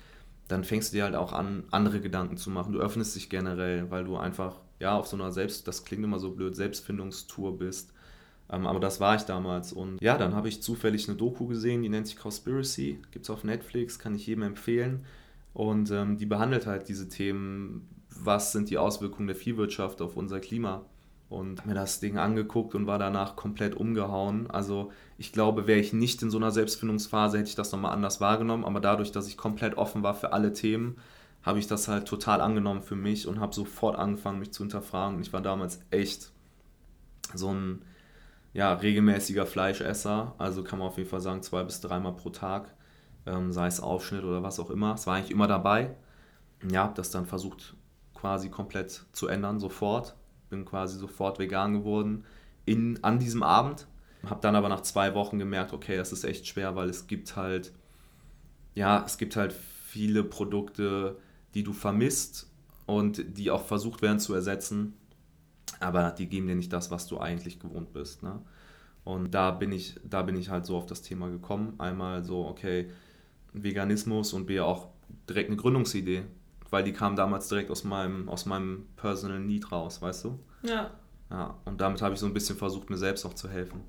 [0.47, 2.73] dann fängst du dir halt auch an, andere Gedanken zu machen.
[2.73, 6.21] Du öffnest dich generell, weil du einfach ja auf so einer Selbst, das klingt immer
[6.21, 7.93] so blöd, Selbstfindungstour bist.
[8.49, 9.73] Ähm, aber das war ich damals.
[9.73, 13.31] Und ja, dann habe ich zufällig eine Doku gesehen, die nennt sich Conspiracy, gibt es
[13.31, 15.05] auf Netflix, kann ich jedem empfehlen.
[15.55, 20.39] Und ähm, die behandelt halt diese Themen, was sind die Auswirkungen der Viehwirtschaft auf unser
[20.39, 20.85] Klima.
[21.29, 24.49] Und mir das Ding angeguckt und war danach komplett umgehauen.
[24.49, 28.21] Also ich glaube, wäre ich nicht in so einer Selbstfindungsphase, hätte ich das nochmal anders
[28.21, 28.65] wahrgenommen.
[28.65, 30.99] Aber dadurch, dass ich komplett offen war für alle Themen,
[31.43, 35.21] habe ich das halt total angenommen für mich und habe sofort angefangen, mich zu hinterfragen.
[35.21, 36.31] Ich war damals echt
[37.35, 37.83] so ein
[38.53, 40.35] ja, regelmäßiger Fleischesser.
[40.39, 42.75] Also kann man auf jeden Fall sagen, zwei bis dreimal pro Tag,
[43.27, 44.95] ähm, sei es Aufschnitt oder was auch immer.
[44.95, 45.95] Es war eigentlich immer dabei.
[46.71, 47.75] Ja, habe das dann versucht
[48.15, 50.17] quasi komplett zu ändern, sofort.
[50.49, 52.25] Bin quasi sofort vegan geworden
[52.65, 53.87] in, an diesem Abend.
[54.25, 57.37] Habe dann aber nach zwei Wochen gemerkt, okay, das ist echt schwer, weil es gibt
[57.37, 57.73] halt,
[58.75, 61.17] ja, es gibt halt viele Produkte,
[61.55, 62.51] die du vermisst
[62.87, 64.95] und die auch versucht werden zu ersetzen,
[65.81, 68.23] aber die geben dir nicht das, was du eigentlich gewohnt bist.
[68.23, 68.41] Ne?
[69.05, 71.75] Und da bin ich, da bin ich halt so auf das Thema gekommen.
[71.79, 72.91] Einmal so, okay,
[73.53, 74.89] Veganismus und B auch
[75.29, 76.23] direkt eine Gründungsidee,
[76.71, 80.39] weil die kam damals direkt aus meinem, aus meinem Personal Need raus, weißt du?
[80.63, 80.91] Ja.
[81.31, 83.83] Ja, und damit habe ich so ein bisschen versucht, mir selbst auch zu helfen.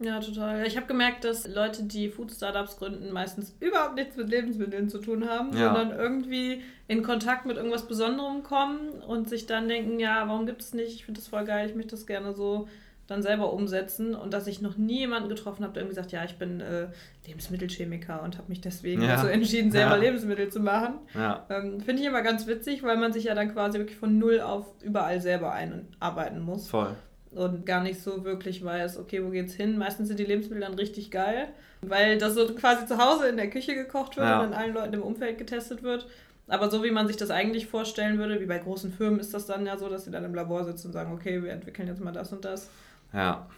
[0.00, 0.64] Ja, total.
[0.66, 5.28] Ich habe gemerkt, dass Leute, die Food-Startups gründen, meistens überhaupt nichts mit Lebensmitteln zu tun
[5.28, 5.74] haben, ja.
[5.74, 10.62] sondern irgendwie in Kontakt mit irgendwas Besonderem kommen und sich dann denken, ja, warum gibt
[10.62, 10.94] es nicht?
[10.94, 12.68] Ich finde das voll geil, ich möchte das gerne so
[13.08, 16.24] dann selber umsetzen und dass ich noch nie jemanden getroffen habe, der irgendwie sagt, ja,
[16.24, 16.88] ich bin äh,
[17.26, 19.16] Lebensmittelchemiker und habe mich deswegen ja.
[19.16, 20.02] dazu entschieden, selber ja.
[20.02, 21.00] Lebensmittel zu machen.
[21.14, 21.46] Ja.
[21.48, 24.40] Ähm, Finde ich immer ganz witzig, weil man sich ja dann quasi wirklich von null
[24.40, 26.68] auf überall selber einarbeiten muss.
[26.68, 26.94] Voll
[27.32, 29.76] und gar nicht so wirklich weiß, okay, wo geht's hin?
[29.78, 31.48] Meistens sind die Lebensmittel dann richtig geil,
[31.82, 34.94] weil das so quasi zu Hause in der Küche gekocht wird und an allen Leuten
[34.94, 36.06] im Umfeld getestet wird.
[36.48, 39.44] Aber so wie man sich das eigentlich vorstellen würde, wie bei großen Firmen, ist das
[39.44, 42.00] dann ja so, dass sie dann im Labor sitzen und sagen, okay, wir entwickeln jetzt
[42.00, 42.70] mal das und das.
[43.12, 43.48] Ja.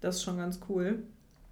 [0.00, 1.02] Das ist schon ganz cool.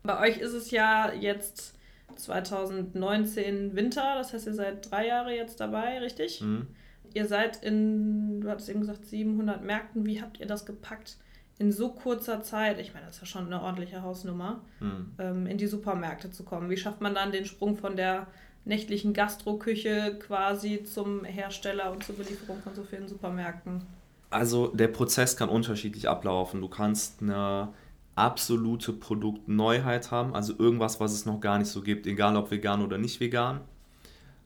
[0.03, 1.79] Bei euch ist es ja jetzt
[2.17, 6.41] 2019 Winter, das heißt, ihr seid drei Jahre jetzt dabei, richtig?
[6.41, 6.67] Mhm.
[7.15, 10.07] Ihr seid in, du hattest eben gesagt, 700 Märkten.
[10.07, 11.19] Wie habt ihr das gepackt?
[11.63, 15.13] in so kurzer Zeit, ich meine, das ist ja schon eine ordentliche Hausnummer, mhm.
[15.19, 16.71] ähm, in die Supermärkte zu kommen?
[16.71, 18.27] Wie schafft man dann den Sprung von der
[18.65, 23.83] nächtlichen Gastroküche quasi zum Hersteller und zur Belieferung von so vielen Supermärkten?
[24.33, 26.61] Also der Prozess kann unterschiedlich ablaufen.
[26.61, 27.73] Du kannst eine
[28.15, 32.83] absolute Produktneuheit haben, also irgendwas, was es noch gar nicht so gibt, egal ob vegan
[32.83, 33.61] oder nicht vegan.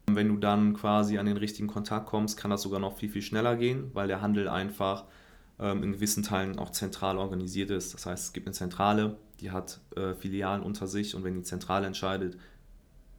[0.08, 3.22] Wenn du dann quasi an den richtigen Kontakt kommst, kann das sogar noch viel, viel
[3.22, 5.04] schneller gehen, weil der Handel einfach
[5.58, 7.92] ähm, in gewissen Teilen auch zentral organisiert ist.
[7.92, 11.42] Das heißt, es gibt eine Zentrale, die hat äh, Filialen unter sich und wenn die
[11.42, 12.38] Zentrale entscheidet,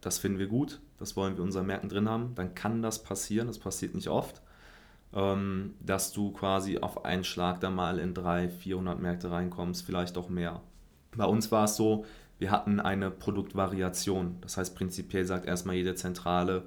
[0.00, 3.02] das finden wir gut, das wollen wir in unseren Märkten drin haben, dann kann das
[3.02, 4.40] passieren, das passiert nicht oft,
[5.14, 10.18] ähm, dass du quasi auf einen Schlag da mal in 300, 400 Märkte reinkommst, vielleicht
[10.18, 10.60] auch mehr.
[11.16, 12.04] Bei uns war es so,
[12.38, 14.36] wir hatten eine Produktvariation.
[14.40, 16.64] Das heißt, prinzipiell sagt erstmal jede Zentrale,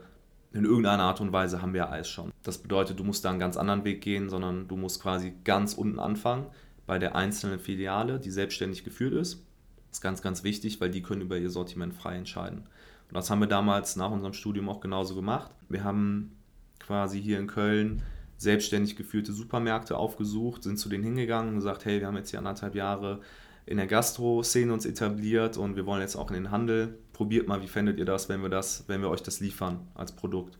[0.53, 2.33] in irgendeiner Art und Weise haben wir Eis schon.
[2.43, 5.73] Das bedeutet, du musst da einen ganz anderen Weg gehen, sondern du musst quasi ganz
[5.73, 6.47] unten anfangen
[6.85, 9.45] bei der einzelnen Filiale, die selbstständig geführt ist.
[9.89, 12.59] Das ist ganz, ganz wichtig, weil die können über ihr Sortiment frei entscheiden.
[12.59, 15.51] Und das haben wir damals nach unserem Studium auch genauso gemacht.
[15.69, 16.35] Wir haben
[16.79, 18.01] quasi hier in Köln
[18.41, 22.39] selbstständig geführte Supermärkte aufgesucht, sind zu denen hingegangen und gesagt, hey, wir haben jetzt hier
[22.39, 23.21] anderthalb Jahre
[23.67, 26.97] in der Gastro-Szene uns etabliert und wir wollen jetzt auch in den Handel.
[27.13, 30.13] Probiert mal, wie fändet ihr das, wenn wir das, wenn wir euch das liefern als
[30.13, 30.57] Produkt?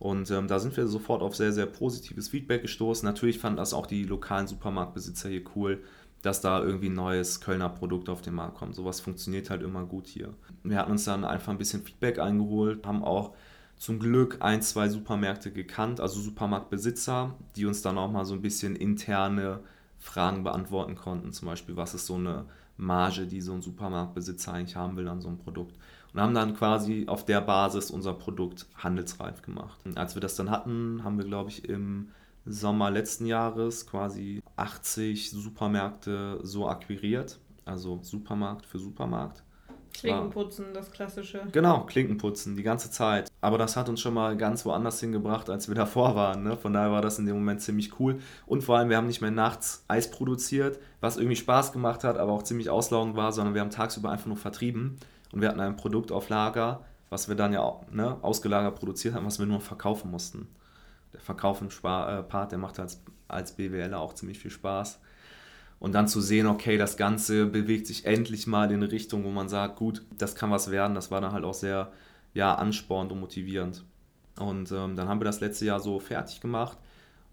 [0.00, 3.06] Und ähm, da sind wir sofort auf sehr, sehr positives Feedback gestoßen.
[3.06, 5.80] Natürlich fanden das auch die lokalen Supermarktbesitzer hier cool,
[6.22, 8.74] dass da irgendwie ein neues Kölner Produkt auf den Markt kommt.
[8.74, 10.34] Sowas funktioniert halt immer gut hier.
[10.64, 13.36] Wir hatten uns dann einfach ein bisschen Feedback eingeholt, haben auch
[13.82, 18.40] zum Glück ein, zwei Supermärkte gekannt, also Supermarktbesitzer, die uns dann auch mal so ein
[18.40, 19.58] bisschen interne
[19.98, 21.32] Fragen beantworten konnten.
[21.32, 22.44] Zum Beispiel, was ist so eine
[22.76, 25.74] Marge, die so ein Supermarktbesitzer eigentlich haben will an so einem Produkt.
[26.12, 29.80] Und haben dann quasi auf der Basis unser Produkt handelsreif gemacht.
[29.84, 32.10] Und als wir das dann hatten, haben wir, glaube ich, im
[32.46, 37.40] Sommer letzten Jahres quasi 80 Supermärkte so akquiriert.
[37.64, 39.42] Also Supermarkt für Supermarkt.
[39.92, 41.42] Klinkenputzen, das klassische.
[41.52, 43.30] Genau, Klinkenputzen, die ganze Zeit.
[43.40, 46.42] Aber das hat uns schon mal ganz woanders hingebracht, als wir davor waren.
[46.42, 46.56] Ne?
[46.56, 48.20] Von daher war das in dem Moment ziemlich cool.
[48.46, 52.18] Und vor allem, wir haben nicht mehr nachts Eis produziert, was irgendwie Spaß gemacht hat,
[52.18, 54.98] aber auch ziemlich auslaugend war, sondern wir haben tagsüber einfach nur vertrieben.
[55.32, 59.26] Und wir hatten ein Produkt auf Lager, was wir dann ja ne, ausgelagert produziert haben,
[59.26, 60.48] was wir nur verkaufen mussten.
[61.12, 64.98] Der Verkaufen-Part, äh, der macht als, als BWLer auch ziemlich viel Spaß.
[65.82, 69.30] Und dann zu sehen, okay, das Ganze bewegt sich endlich mal in eine Richtung, wo
[69.30, 71.90] man sagt, gut, das kann was werden, das war dann halt auch sehr
[72.34, 73.82] ja, anspornend und motivierend.
[74.38, 76.78] Und ähm, dann haben wir das letzte Jahr so fertig gemacht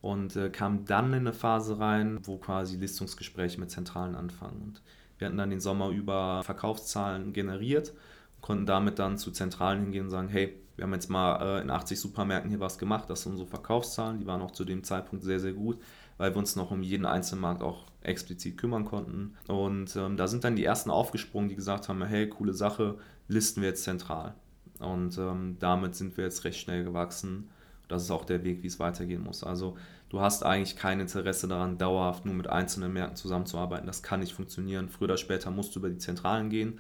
[0.01, 4.59] und äh, kamen dann in eine Phase rein, wo quasi Listungsgespräche mit Zentralen anfangen.
[4.63, 4.81] Und
[5.19, 7.93] Wir hatten dann den Sommer über Verkaufszahlen generiert,
[8.41, 11.69] konnten damit dann zu Zentralen hingehen und sagen, hey, wir haben jetzt mal äh, in
[11.69, 15.23] 80 Supermärkten hier was gemacht, das sind unsere Verkaufszahlen, die waren auch zu dem Zeitpunkt
[15.23, 15.77] sehr, sehr gut,
[16.19, 19.36] weil wir uns noch um jeden einzelnen Markt auch explizit kümmern konnten.
[19.47, 22.97] Und ähm, da sind dann die ersten aufgesprungen, die gesagt haben, hey, coole Sache,
[23.29, 24.36] listen wir jetzt zentral.
[24.79, 27.49] Und ähm, damit sind wir jetzt recht schnell gewachsen.
[27.88, 29.43] Das ist auch der Weg, wie es weitergehen muss.
[29.45, 29.77] Also
[30.10, 33.88] du hast eigentlich kein Interesse daran, dauerhaft nur mit einzelnen Märkten zusammenzuarbeiten.
[33.88, 34.89] Das kann nicht funktionieren.
[34.89, 36.79] Früher oder später musst du über die Zentralen gehen,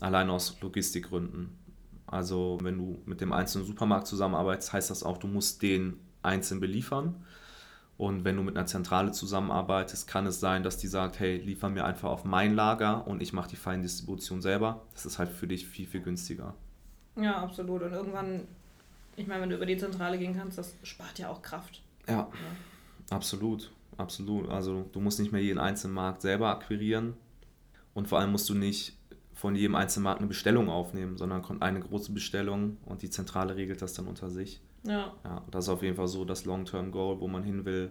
[0.00, 1.50] allein aus Logistikgründen.
[2.06, 6.58] Also wenn du mit dem einzelnen Supermarkt zusammenarbeitest, heißt das auch, du musst den einzeln
[6.60, 7.24] beliefern.
[7.98, 11.68] Und wenn du mit einer Zentrale zusammenarbeitest, kann es sein, dass die sagt, hey, liefer
[11.68, 14.82] mir einfach auf mein Lager und ich mache die Feindistribution selber.
[14.92, 16.54] Das ist halt für dich viel, viel günstiger.
[17.16, 17.82] Ja, absolut.
[17.82, 18.48] Und irgendwann,
[19.16, 21.82] ich meine, wenn du über die Zentrale gehen kannst, das spart ja auch Kraft.
[22.08, 22.28] Ja, ja.
[23.10, 23.70] absolut.
[23.98, 24.48] Absolut.
[24.48, 27.14] Also du musst nicht mehr jeden einzelnen Markt selber akquirieren.
[27.94, 28.96] Und vor allem musst du nicht
[29.34, 33.56] von jedem einzelnen Markt eine Bestellung aufnehmen, sondern kommt eine große Bestellung und die Zentrale
[33.56, 34.60] regelt das dann unter sich.
[34.84, 35.12] Ja.
[35.24, 37.90] ja das ist auf jeden Fall so das Long-Term-Goal, wo man hin will,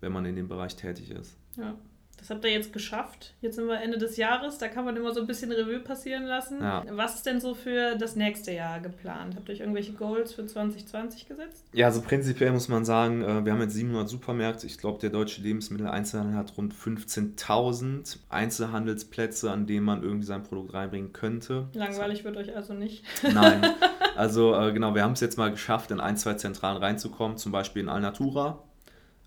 [0.00, 1.36] wenn man in dem Bereich tätig ist.
[1.56, 1.74] Ja.
[2.18, 3.34] Das habt ihr jetzt geschafft.
[3.42, 6.24] Jetzt sind wir Ende des Jahres, da kann man immer so ein bisschen Revue passieren
[6.24, 6.60] lassen.
[6.60, 6.82] Ja.
[6.90, 9.36] Was ist denn so für das nächste Jahr geplant?
[9.36, 11.66] Habt ihr euch irgendwelche Goals für 2020 gesetzt?
[11.72, 14.66] Ja, also prinzipiell muss man sagen, äh, wir haben jetzt 700 Supermärkte.
[14.66, 20.72] Ich glaube, der deutsche Lebensmitteleinzelhandel hat rund 15.000 Einzelhandelsplätze, an denen man irgendwie sein Produkt
[20.72, 21.68] reinbringen könnte.
[21.74, 23.04] Langweilig wird euch also nicht.
[23.22, 23.62] Nein.
[24.16, 27.52] Also äh, genau, wir haben es jetzt mal geschafft, in ein, zwei Zentralen reinzukommen, zum
[27.52, 28.62] Beispiel in Alnatura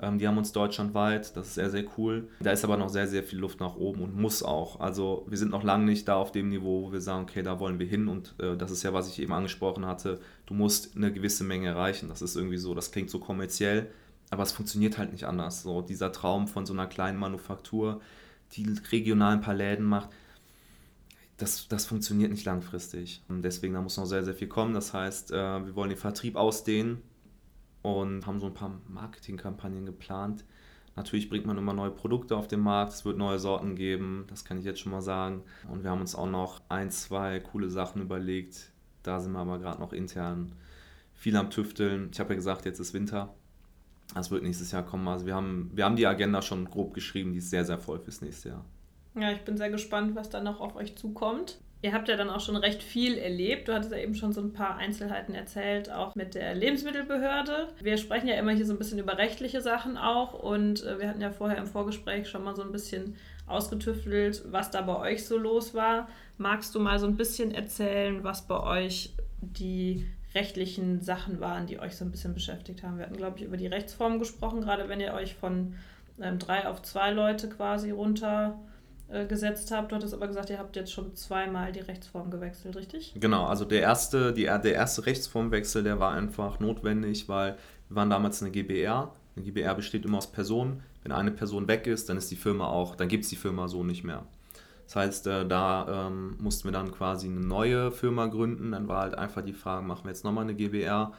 [0.02, 2.30] ähm, die haben uns deutschlandweit, das ist sehr, sehr cool.
[2.40, 4.80] Da ist aber noch sehr, sehr viel Luft nach oben und muss auch.
[4.80, 7.60] Also wir sind noch lange nicht da auf dem Niveau, wo wir sagen, okay, da
[7.60, 8.08] wollen wir hin.
[8.08, 11.68] Und äh, das ist ja, was ich eben angesprochen hatte, du musst eine gewisse Menge
[11.68, 12.08] erreichen.
[12.08, 13.88] Das ist irgendwie so, das klingt so kommerziell,
[14.30, 15.64] aber es funktioniert halt nicht anders.
[15.64, 18.00] So dieser Traum von so einer kleinen Manufaktur,
[18.54, 20.10] die regional ein paar Läden macht,
[21.40, 23.24] das, das funktioniert nicht langfristig.
[23.28, 24.74] Und deswegen, da muss noch sehr, sehr viel kommen.
[24.74, 27.02] Das heißt, äh, wir wollen den Vertrieb ausdehnen
[27.82, 30.44] und haben so ein paar Marketingkampagnen geplant.
[30.96, 34.44] Natürlich bringt man immer neue Produkte auf den Markt, es wird neue Sorten geben, das
[34.44, 35.44] kann ich jetzt schon mal sagen.
[35.70, 38.74] Und wir haben uns auch noch ein, zwei coole Sachen überlegt.
[39.04, 40.52] Da sind wir aber gerade noch intern
[41.14, 42.10] viel am Tüfteln.
[42.12, 43.34] Ich habe ja gesagt, jetzt ist Winter.
[44.14, 45.08] Das wird nächstes Jahr kommen.
[45.08, 48.00] Also wir haben, wir haben die Agenda schon grob geschrieben, die ist sehr, sehr voll
[48.00, 48.66] fürs nächste Jahr.
[49.16, 51.60] Ja, ich bin sehr gespannt, was da noch auf euch zukommt.
[51.82, 53.70] Ihr habt ja dann auch schon recht viel erlebt.
[53.70, 57.70] Du hattest ja eben schon so ein paar Einzelheiten erzählt, auch mit der Lebensmittelbehörde.
[57.82, 61.08] Wir sprechen ja immer hier so ein bisschen über rechtliche Sachen auch und äh, wir
[61.08, 63.16] hatten ja vorher im Vorgespräch schon mal so ein bisschen
[63.48, 66.10] ausgetüftelt, was da bei euch so los war.
[66.38, 71.80] Magst du mal so ein bisschen erzählen, was bei euch die rechtlichen Sachen waren, die
[71.80, 72.98] euch so ein bisschen beschäftigt haben?
[72.98, 75.76] Wir hatten, glaube ich, über die Rechtsform gesprochen, gerade wenn ihr euch von
[76.22, 78.60] ähm, drei auf zwei Leute quasi runter
[79.12, 79.92] äh, gesetzt habt.
[79.92, 83.14] Du hattest aber gesagt, ihr habt jetzt schon zweimal die Rechtsform gewechselt, richtig?
[83.20, 87.58] Genau, also der erste, die, der erste Rechtsformwechsel, der war einfach notwendig, weil
[87.90, 89.12] wir waren damals eine GBR.
[89.36, 90.84] Eine GBR besteht immer aus Personen.
[91.04, 93.68] Wenn eine Person weg ist, dann ist die Firma auch, dann gibt es die Firma
[93.68, 94.26] so nicht mehr.
[94.86, 98.72] Das heißt, äh, da ähm, mussten wir dann quasi eine neue Firma gründen.
[98.72, 101.14] Dann war halt einfach die Frage, machen wir jetzt nochmal eine GBR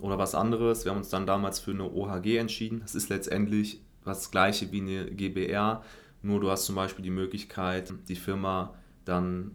[0.00, 0.84] oder was anderes.
[0.84, 2.80] Wir haben uns dann damals für eine OHG entschieden.
[2.80, 5.82] Das ist letztendlich das gleiche wie eine GBR,
[6.22, 9.52] nur du hast zum Beispiel die Möglichkeit, die Firma dann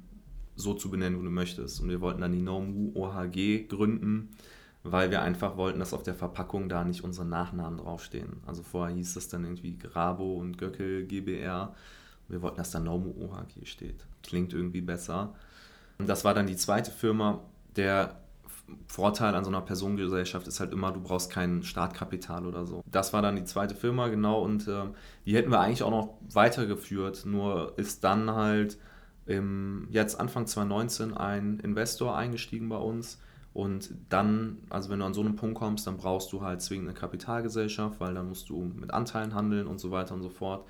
[0.55, 1.81] so zu benennen, wie du möchtest.
[1.81, 4.29] Und wir wollten dann die Nomu OHG gründen,
[4.83, 8.37] weil wir einfach wollten, dass auf der Verpackung da nicht unsere Nachnamen draufstehen.
[8.45, 11.75] Also vorher hieß das dann irgendwie Grabo und Göckel GBR.
[12.27, 14.05] Wir wollten, dass da Nomu OHG steht.
[14.23, 15.35] Klingt irgendwie besser.
[15.97, 17.41] Und das war dann die zweite Firma.
[17.75, 18.19] Der
[18.87, 22.83] Vorteil an so einer Personengesellschaft ist halt immer, du brauchst kein Startkapital oder so.
[22.85, 24.83] Das war dann die zweite Firma, genau, und äh,
[25.25, 27.25] die hätten wir eigentlich auch noch weitergeführt.
[27.25, 28.77] Nur ist dann halt
[29.25, 33.19] im, jetzt Anfang 2019 ein Investor eingestiegen bei uns.
[33.53, 36.89] Und dann, also wenn du an so einen Punkt kommst, dann brauchst du halt zwingend
[36.89, 40.67] eine Kapitalgesellschaft, weil dann musst du mit Anteilen handeln und so weiter und so fort.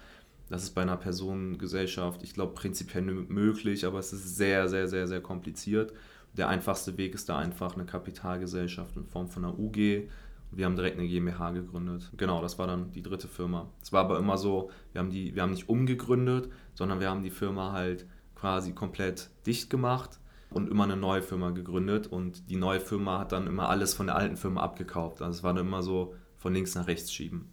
[0.50, 5.08] Das ist bei einer Personengesellschaft, ich glaube, prinzipiell möglich, aber es ist sehr, sehr, sehr,
[5.08, 5.94] sehr kompliziert
[6.38, 10.10] der einfachste Weg ist da einfach eine Kapitalgesellschaft in Form von einer UG.
[10.52, 12.12] Wir haben direkt eine GmbH gegründet.
[12.18, 13.70] Genau, das war dann die dritte Firma.
[13.82, 17.24] Es war aber immer so, wir haben, die, wir haben nicht umgegründet, sondern wir haben
[17.24, 18.06] die Firma halt
[18.36, 22.08] quasi komplett dicht gemacht und immer eine neue Firma gegründet.
[22.08, 25.22] Und die neue Firma hat dann immer alles von der alten Firma abgekauft.
[25.22, 27.50] Also es war dann immer so von links nach rechts schieben.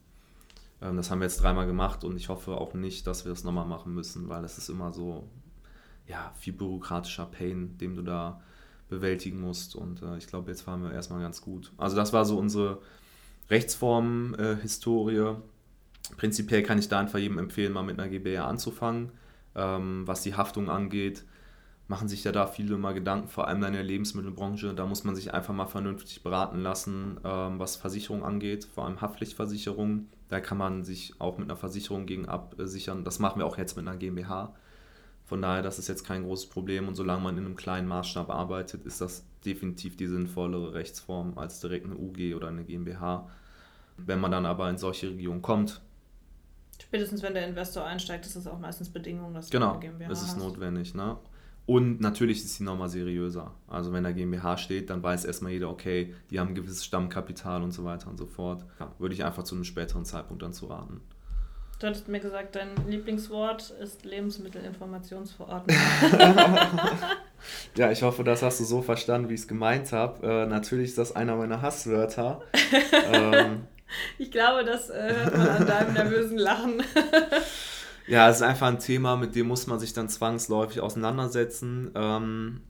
[0.80, 3.44] Ähm, das haben wir jetzt dreimal gemacht und ich hoffe auch nicht, dass wir das
[3.44, 5.28] nochmal machen müssen, weil es ist immer so,
[6.06, 8.40] ja, viel bürokratischer Pain, dem du da
[8.92, 9.74] bewältigen musst.
[9.74, 11.72] Und äh, ich glaube, jetzt fahren wir erstmal ganz gut.
[11.78, 12.78] Also das war so unsere
[13.50, 15.16] Rechtsform-Historie.
[15.16, 15.36] Äh,
[16.16, 19.10] Prinzipiell kann ich da einfach jedem empfehlen, mal mit einer GBR anzufangen.
[19.54, 21.24] ähm, was die Haftung angeht,
[21.88, 24.72] machen sich ja da viele mal Gedanken, vor allem in der Lebensmittelbranche.
[24.74, 29.00] Da muss man sich einfach mal vernünftig beraten lassen, ähm, was Versicherung angeht, vor allem
[29.00, 30.06] Haftpflichtversicherung.
[30.28, 33.04] Da kann man sich auch mit einer Versicherung gegen absichern.
[33.04, 34.54] Das machen wir auch jetzt mit einer GmbH.
[35.32, 38.28] Von daher, das ist jetzt kein großes Problem und solange man in einem kleinen Maßstab
[38.28, 43.30] arbeitet, ist das definitiv die sinnvollere Rechtsform als direkt eine UG oder eine GmbH.
[43.96, 45.80] Wenn man dann aber in solche Regionen kommt,
[46.78, 50.12] Spätestens wenn der Investor einsteigt, ist das auch meistens Bedingung, dass genau, du eine GmbH
[50.12, 50.94] ist es notwendig.
[50.94, 51.16] Ne?
[51.64, 53.54] Und natürlich ist sie nochmal seriöser.
[53.68, 57.62] Also wenn da GmbH steht, dann weiß erstmal jeder, okay, die haben ein gewisses Stammkapital
[57.62, 58.66] und so weiter und so fort.
[58.78, 61.00] Ja, würde ich einfach zu einem späteren Zeitpunkt dann zu raten.
[61.82, 65.76] Du hattest mir gesagt, dein Lieblingswort ist Lebensmittelinformationsverordnung.
[67.76, 70.24] ja, ich hoffe, das hast du so verstanden, wie ich es gemeint habe.
[70.24, 72.40] Äh, natürlich ist das einer meiner Hasswörter.
[73.12, 73.66] ähm,
[74.16, 76.84] ich glaube, das äh, hört man an deinem nervösen Lachen.
[78.06, 81.90] ja, es ist einfach ein Thema, mit dem muss man sich dann zwangsläufig auseinandersetzen.
[81.96, 82.60] Ähm,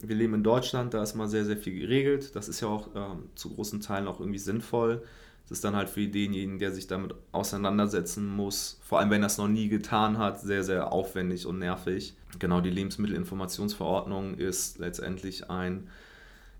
[0.00, 2.36] wir leben in Deutschland, da ist mal sehr, sehr viel geregelt.
[2.36, 5.02] Das ist ja auch ähm, zu großen Teilen auch irgendwie sinnvoll.
[5.50, 9.26] Das ist dann halt für denjenigen, der sich damit auseinandersetzen muss, vor allem wenn er
[9.26, 12.14] es noch nie getan hat, sehr, sehr aufwendig und nervig.
[12.38, 15.88] Genau, die Lebensmittelinformationsverordnung ist letztendlich ein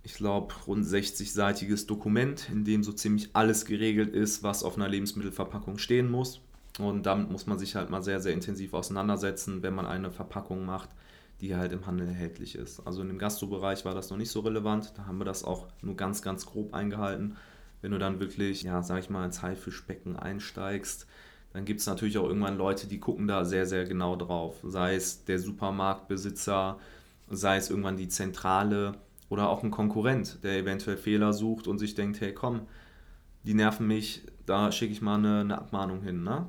[0.03, 4.88] ich glaube, rund 60-seitiges Dokument, in dem so ziemlich alles geregelt ist, was auf einer
[4.88, 6.41] Lebensmittelverpackung stehen muss.
[6.78, 10.64] Und damit muss man sich halt mal sehr, sehr intensiv auseinandersetzen, wenn man eine Verpackung
[10.64, 10.88] macht,
[11.41, 12.80] die halt im Handel erhältlich ist.
[12.86, 14.95] Also in dem Gastrobereich war das noch nicht so relevant.
[14.97, 17.36] Da haben wir das auch nur ganz, ganz grob eingehalten.
[17.83, 21.07] Wenn du dann wirklich, ja, sag ich mal, ins Haifischbecken einsteigst,
[21.53, 24.57] dann gibt es natürlich auch irgendwann Leute, die gucken da sehr, sehr genau drauf.
[24.62, 26.78] Sei es der Supermarktbesitzer,
[27.28, 28.95] sei es irgendwann die Zentrale
[29.28, 32.62] oder auch ein Konkurrent, der eventuell Fehler sucht und sich denkt, hey komm,
[33.45, 36.22] die nerven mich, da schicke ich mal eine, eine Abmahnung hin.
[36.22, 36.47] Ne?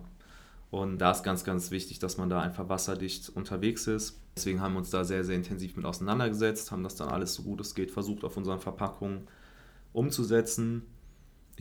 [0.71, 4.19] Und da ist ganz, ganz wichtig, dass man da einfach wasserdicht unterwegs ist.
[4.35, 7.43] Deswegen haben wir uns da sehr, sehr intensiv mit auseinandergesetzt, haben das dann alles so
[7.43, 9.27] gut es geht versucht auf unseren Verpackungen
[9.93, 10.83] umzusetzen.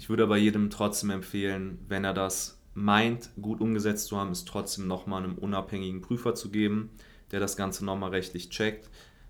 [0.00, 4.46] Ich würde aber jedem trotzdem empfehlen, wenn er das meint, gut umgesetzt zu haben, es
[4.46, 6.88] trotzdem nochmal einem unabhängigen Prüfer zu geben,
[7.32, 8.88] der das Ganze nochmal rechtlich checkt.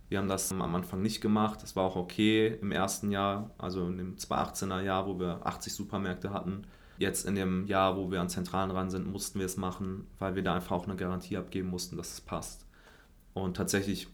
[0.08, 1.60] Wir haben das am Anfang nicht gemacht.
[1.64, 5.74] Das war auch okay im ersten Jahr, also in dem 2018er Jahr, wo wir 80
[5.74, 6.62] Supermärkte hatten.
[6.98, 10.36] Jetzt in dem Jahr, wo wir an Zentralen ran sind, mussten wir es machen, weil
[10.36, 12.64] wir da einfach auch eine Garantie abgeben mussten, dass es passt.
[13.34, 14.06] Und tatsächlich,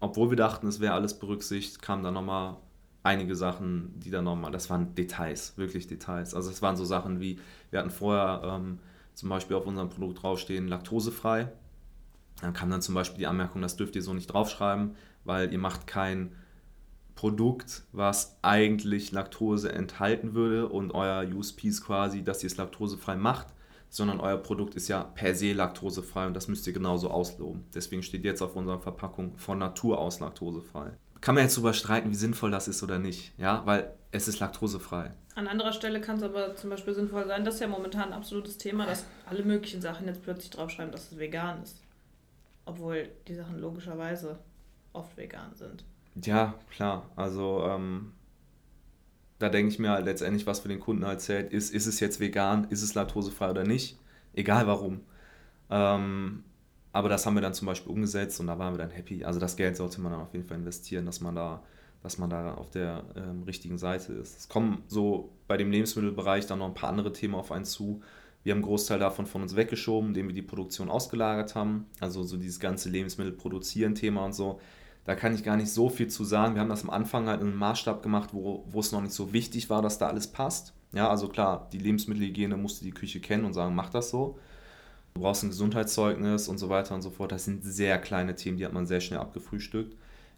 [0.00, 2.56] obwohl wir dachten, es wäre alles berücksichtigt, kamen dann nochmal
[3.02, 6.34] einige Sachen, die dann nochmal, das waren Details, wirklich Details.
[6.34, 7.38] Also es waren so Sachen wie,
[7.70, 8.78] wir hatten vorher ähm,
[9.14, 11.50] zum Beispiel auf unserem Produkt draufstehen, laktosefrei.
[12.40, 15.58] Dann kam dann zum Beispiel die Anmerkung, das dürft ihr so nicht draufschreiben, weil ihr
[15.58, 16.32] macht kein
[17.14, 23.16] Produkt, was eigentlich Laktose enthalten würde und euer USP ist quasi, dass ihr es laktosefrei
[23.16, 23.48] macht,
[23.90, 27.64] sondern euer Produkt ist ja per se laktosefrei und das müsst ihr genauso ausloben.
[27.74, 30.92] Deswegen steht jetzt auf unserer Verpackung von Natur aus laktosefrei.
[31.20, 34.40] Kann man jetzt darüber streiten, wie sinnvoll das ist oder nicht, ja, weil es ist
[34.40, 35.12] laktosefrei.
[35.34, 38.12] An anderer Stelle kann es aber zum Beispiel sinnvoll sein, das ist ja momentan ein
[38.12, 41.80] absolutes Thema, dass alle möglichen Sachen jetzt plötzlich draufschreiben, dass es vegan ist.
[42.64, 44.38] Obwohl die Sachen logischerweise
[44.92, 45.84] oft vegan sind.
[46.24, 47.08] Ja, klar.
[47.16, 48.12] Also ähm,
[49.38, 52.00] da denke ich mir halt letztendlich, was für den Kunden halt zählt, ist, ist es
[52.00, 53.98] jetzt vegan, ist es laktosefrei oder nicht,
[54.34, 55.00] egal warum.
[55.70, 56.44] Ähm,
[56.92, 59.24] aber das haben wir dann zum Beispiel umgesetzt und da waren wir dann happy.
[59.24, 61.62] Also das Geld sollte man dann auf jeden Fall investieren, dass man da,
[62.02, 64.38] dass man da auf der ähm, richtigen Seite ist.
[64.38, 68.02] Es kommen so bei dem Lebensmittelbereich dann noch ein paar andere Themen auf einen zu.
[68.42, 71.86] Wir haben einen Großteil davon von uns weggeschoben, indem wir die Produktion ausgelagert haben.
[72.00, 74.60] Also so dieses ganze Lebensmittel produzieren Thema und so
[75.04, 76.54] da kann ich gar nicht so viel zu sagen.
[76.54, 79.12] Wir haben das am Anfang halt in einem Maßstab gemacht, wo, wo es noch nicht
[79.12, 80.74] so wichtig war, dass da alles passt.
[80.92, 84.38] Ja, also klar, die Lebensmittelhygiene musste die Küche kennen und sagen, mach das so.
[85.14, 87.32] Du brauchst ein Gesundheitszeugnis und so weiter und so fort.
[87.32, 89.96] Das sind sehr kleine Themen, die hat man sehr schnell abgefrühstückt.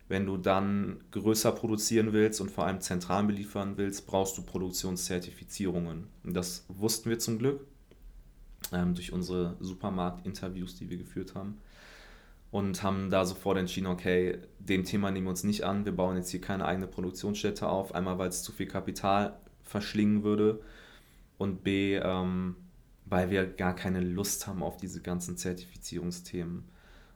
[0.08, 6.08] Wenn du dann größer produzieren willst und vor allem zentral beliefern willst, brauchst du Produktionszertifizierungen.
[6.24, 7.66] Und das wussten wir zum Glück
[8.72, 11.58] ähm, durch unsere Supermarkt-Interviews, die wir geführt haben
[12.52, 16.16] und haben da sofort entschieden, okay, dem Thema nehmen wir uns nicht an, wir bauen
[16.16, 20.60] jetzt hier keine eigene Produktionsstätte auf, einmal weil es zu viel Kapital verschlingen würde
[21.38, 22.56] und b, ähm,
[23.12, 26.64] weil wir gar keine Lust haben auf diese ganzen Zertifizierungsthemen.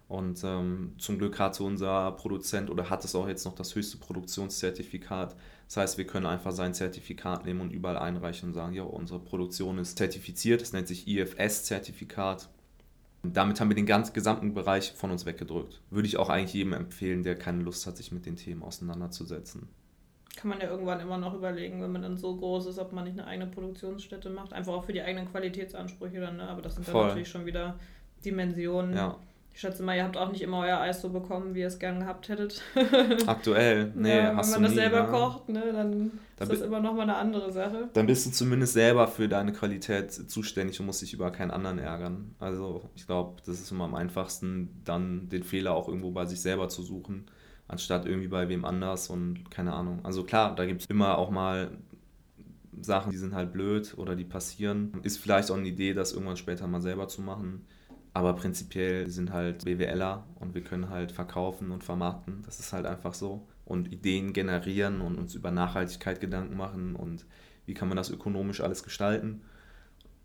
[0.08, 3.96] Und ähm, zum Glück hatte unser Produzent oder hat es auch jetzt noch das höchste
[3.96, 5.34] Produktionszertifikat.
[5.66, 9.20] Das heißt, wir können einfach sein Zertifikat nehmen und überall einreichen und sagen, ja, unsere
[9.20, 10.60] Produktion ist zertifiziert.
[10.60, 12.50] Das nennt sich IFS-Zertifikat.
[13.22, 15.80] Damit haben wir den ganzen gesamten Bereich von uns weggedrückt.
[15.88, 19.66] Würde ich auch eigentlich jedem empfehlen, der keine Lust hat, sich mit den Themen auseinanderzusetzen.
[20.36, 23.04] Kann man ja irgendwann immer noch überlegen, wenn man dann so groß ist, ob man
[23.04, 24.52] nicht eine eigene Produktionsstätte macht.
[24.52, 26.48] Einfach auch für die eigenen Qualitätsansprüche dann, ne?
[26.48, 27.00] Aber das sind Voll.
[27.00, 27.78] dann natürlich schon wieder
[28.24, 28.94] Dimensionen.
[28.94, 29.16] Ja.
[29.56, 31.78] Ich schätze mal, ihr habt auch nicht immer euer Eis so bekommen, wie ihr es
[31.78, 32.60] gern gehabt hättet.
[33.26, 35.08] Aktuell, nee, ja, hast Wenn man das nie, selber ne?
[35.08, 37.88] kocht, ne, dann, Dann ist das immer nochmal eine andere Sache.
[37.94, 41.78] Dann bist du zumindest selber für deine Qualität zuständig und musst dich über keinen anderen
[41.78, 42.34] ärgern.
[42.38, 46.42] Also ich glaube, das ist immer am einfachsten, dann den Fehler auch irgendwo bei sich
[46.42, 47.24] selber zu suchen,
[47.68, 50.00] anstatt irgendwie bei wem anders und keine Ahnung.
[50.04, 51.76] Also klar, da gibt es immer auch mal
[52.80, 54.92] Sachen, die sind halt blöd oder die passieren.
[55.02, 57.66] Ist vielleicht auch eine Idee, das irgendwann später mal selber zu machen.
[58.12, 62.42] Aber prinzipiell sind halt BWLer und wir können halt verkaufen und vermarkten.
[62.46, 63.46] Das ist halt einfach so.
[63.64, 67.26] Und Ideen generieren und uns über Nachhaltigkeit Gedanken machen und
[67.66, 69.42] wie kann man das ökonomisch alles gestalten.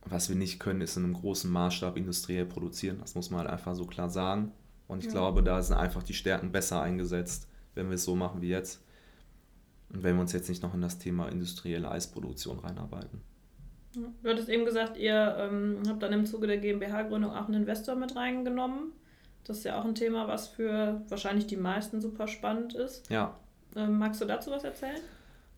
[0.06, 3.00] Was wir nicht können, ist in einem großen Maßstab industriell produzieren.
[3.00, 4.52] Das muss man halt einfach so klar sagen.
[4.92, 5.12] Und ich Ja.
[5.12, 8.84] glaube, da sind einfach die Stärken besser eingesetzt, wenn wir es so machen wie jetzt.
[9.90, 13.22] Und wenn wir uns jetzt nicht noch in das Thema industrielle Eisproduktion reinarbeiten.
[13.96, 14.02] Ja.
[14.22, 17.96] Du hattest eben gesagt, ihr ähm, habt dann im Zuge der GmbH-Gründung auch einen Investor
[17.96, 18.92] mit reingenommen.
[19.46, 23.10] Das ist ja auch ein Thema, was für wahrscheinlich die meisten super spannend ist.
[23.10, 23.38] Ja,
[23.78, 25.00] Ähm, magst du dazu was erzählen?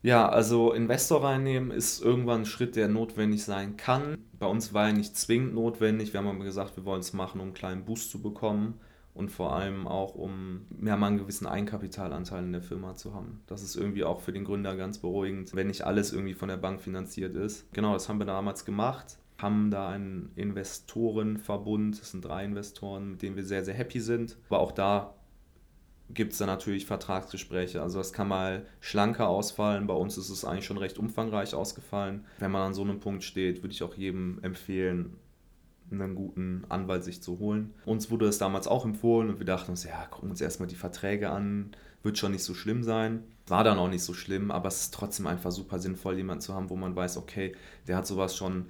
[0.03, 4.19] Ja, also Investor reinnehmen ist irgendwann ein Schritt, der notwendig sein kann.
[4.37, 6.13] Bei uns war er nicht zwingend notwendig.
[6.13, 8.79] Wir haben aber gesagt, wir wollen es machen, um einen kleinen Boost zu bekommen
[9.13, 13.41] und vor allem auch, um ja, mal einen gewissen Eigenkapitalanteil in der Firma zu haben.
[13.47, 16.57] Das ist irgendwie auch für den Gründer ganz beruhigend, wenn nicht alles irgendwie von der
[16.57, 17.71] Bank finanziert ist.
[17.73, 19.17] Genau, das haben wir damals gemacht.
[19.37, 24.37] Haben da einen Investorenverbund, das sind drei Investoren, mit denen wir sehr, sehr happy sind.
[24.49, 25.15] Aber auch da
[26.09, 27.81] gibt es dann natürlich Vertragsgespräche.
[27.81, 29.87] Also das kann mal schlanker ausfallen.
[29.87, 32.25] Bei uns ist es eigentlich schon recht umfangreich ausgefallen.
[32.39, 35.17] Wenn man an so einem Punkt steht, würde ich auch jedem empfehlen,
[36.01, 37.73] einen guten Anwalt sich zu holen.
[37.85, 40.75] Uns wurde es damals auch empfohlen und wir dachten uns, ja, gucken uns erstmal die
[40.75, 41.71] Verträge an,
[42.01, 43.23] wird schon nicht so schlimm sein.
[43.47, 46.53] War dann auch nicht so schlimm, aber es ist trotzdem einfach super sinnvoll, jemanden zu
[46.53, 47.55] haben, wo man weiß, okay,
[47.87, 48.67] der hat sowas schon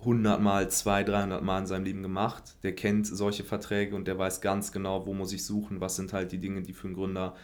[0.00, 2.56] 100 Mal, 200, 300 Mal in seinem Leben gemacht.
[2.62, 6.12] Der kennt solche Verträge und der weiß ganz genau, wo muss ich suchen, was sind
[6.12, 7.34] halt die Dinge, die für einen Gründer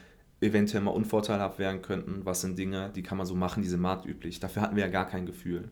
[0.41, 3.81] eventuell mal unvorteilhaft werden könnten, was sind Dinge, die kann man so machen, die sind
[3.81, 4.41] marktüblich.
[4.41, 5.71] Dafür hatten wir ja gar kein Gefühl.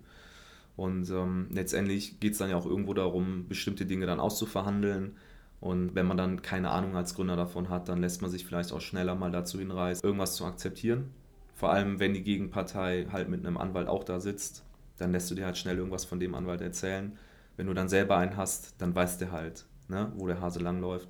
[0.77, 5.17] Und ähm, letztendlich geht es dann ja auch irgendwo darum, bestimmte Dinge dann auszuverhandeln.
[5.61, 8.73] Und wenn man dann keine Ahnung als Gründer davon hat, dann lässt man sich vielleicht
[8.73, 11.11] auch schneller mal dazu hinreißen, irgendwas zu akzeptieren.
[11.55, 14.65] Vor allem, wenn die Gegenpartei halt mit einem Anwalt auch da sitzt,
[14.99, 17.17] dann lässt du dir halt schnell irgendwas von dem Anwalt erzählen.
[17.57, 21.09] Wenn du dann selber einen hast, dann weiß der halt, ne, wo der Hase langläuft.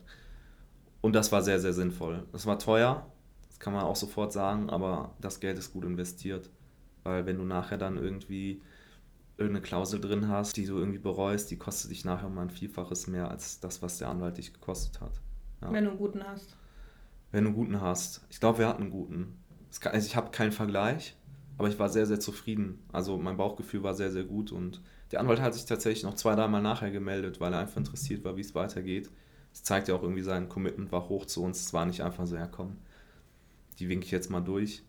[1.00, 2.24] Und das war sehr, sehr sinnvoll.
[2.30, 3.10] Das war teuer,
[3.48, 6.50] das kann man auch sofort sagen, aber das Geld ist gut investiert.
[7.02, 8.62] Weil wenn du nachher dann irgendwie
[9.38, 13.06] irgendeine Klausel drin hast, die du irgendwie bereust, die kostet dich nachher mal ein Vielfaches
[13.06, 15.20] mehr als das, was der Anwalt dich gekostet hat.
[15.60, 15.72] Ja.
[15.72, 16.56] Wenn du einen guten hast.
[17.32, 18.24] Wenn du einen guten hast.
[18.30, 19.38] Ich glaube, wir hatten einen guten.
[19.80, 21.16] Kann, also ich habe keinen Vergleich,
[21.58, 22.82] aber ich war sehr, sehr zufrieden.
[22.92, 24.80] Also mein Bauchgefühl war sehr, sehr gut und
[25.12, 28.36] der Anwalt hat sich tatsächlich noch zwei, dreimal nachher gemeldet, weil er einfach interessiert war,
[28.36, 29.10] wie es weitergeht.
[29.52, 31.60] Das zeigt ja auch irgendwie sein Commitment war hoch zu uns.
[31.60, 32.78] Es war nicht einfach so, ja komm,
[33.78, 34.82] die winke ich jetzt mal durch,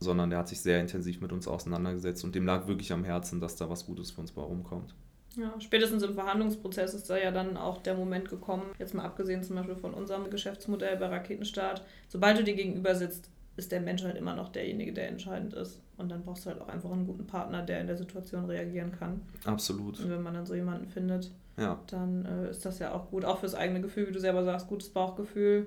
[0.00, 3.40] sondern der hat sich sehr intensiv mit uns auseinandergesetzt und dem lag wirklich am Herzen,
[3.40, 4.94] dass da was Gutes für uns bei rumkommt.
[5.36, 9.44] Ja, spätestens im Verhandlungsprozess ist da ja dann auch der Moment gekommen, jetzt mal abgesehen
[9.44, 14.02] zum Beispiel von unserem Geschäftsmodell bei Raketenstart, sobald du dir gegenüber sitzt, ist der Mensch
[14.02, 15.80] halt immer noch derjenige, der entscheidend ist.
[15.98, 18.90] Und dann brauchst du halt auch einfach einen guten Partner, der in der Situation reagieren
[18.92, 19.20] kann.
[19.44, 20.00] Absolut.
[20.00, 23.24] Und wenn man dann so jemanden findet, Ja, dann äh, ist das ja auch gut.
[23.24, 25.66] Auch fürs eigene Gefühl, wie du selber sagst, gutes Bauchgefühl.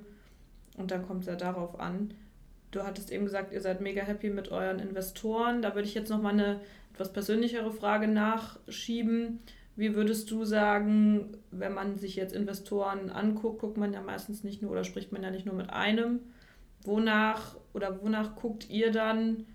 [0.76, 2.16] Und dann kommt es ja darauf an.
[2.74, 5.62] Du hattest eben gesagt, ihr seid mega happy mit euren Investoren.
[5.62, 6.60] Da würde ich jetzt nochmal eine
[6.92, 9.42] etwas persönlichere Frage nachschieben.
[9.76, 14.64] Wie würdest du sagen, wenn man sich jetzt Investoren anguckt, guckt man ja meistens nicht
[14.64, 16.20] nur oder spricht man ja nicht nur mit einem.
[16.84, 19.46] Wonach oder wonach guckt ihr dann,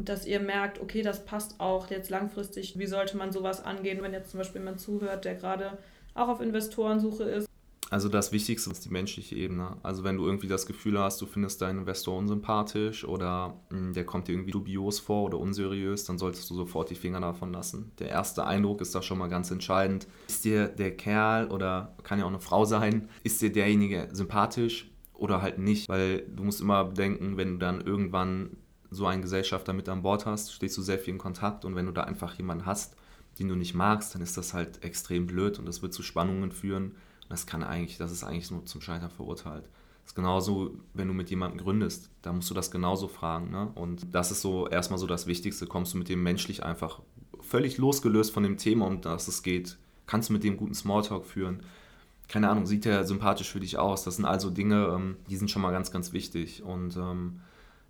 [0.00, 2.76] dass ihr merkt, okay, das passt auch jetzt langfristig.
[2.80, 5.78] Wie sollte man sowas angehen, wenn jetzt zum Beispiel jemand zuhört, der gerade
[6.14, 7.45] auch auf Investorensuche ist?
[7.90, 9.76] Also das Wichtigste ist die menschliche Ebene.
[9.82, 14.04] Also wenn du irgendwie das Gefühl hast, du findest deinen Investor unsympathisch oder mh, der
[14.04, 17.92] kommt dir irgendwie dubios vor oder unseriös, dann solltest du sofort die Finger davon lassen.
[17.98, 20.08] Der erste Eindruck ist da schon mal ganz entscheidend.
[20.28, 24.90] Ist dir der Kerl oder kann ja auch eine Frau sein, ist dir derjenige sympathisch
[25.14, 25.88] oder halt nicht?
[25.88, 28.56] Weil du musst immer bedenken, wenn du dann irgendwann
[28.90, 31.86] so einen Gesellschafter mit an Bord hast, stehst du sehr viel in Kontakt und wenn
[31.86, 32.96] du da einfach jemanden hast,
[33.38, 36.52] den du nicht magst, dann ist das halt extrem blöd und das wird zu Spannungen
[36.52, 36.96] führen.
[37.28, 39.64] Das kann eigentlich, das ist eigentlich nur zum Scheitern verurteilt.
[40.02, 43.50] Das ist genauso, wenn du mit jemandem gründest, da musst du das genauso fragen.
[43.50, 43.72] Ne?
[43.74, 45.66] Und das ist so erstmal so das Wichtigste.
[45.66, 47.00] Kommst du mit dem menschlich einfach
[47.40, 51.24] völlig losgelöst von dem Thema, um das es geht, kannst du mit dem guten Smalltalk
[51.24, 51.62] führen.
[52.28, 54.04] Keine Ahnung, sieht der sympathisch für dich aus?
[54.04, 56.62] Das sind also Dinge, ähm, die sind schon mal ganz, ganz wichtig.
[56.62, 57.40] Und ähm,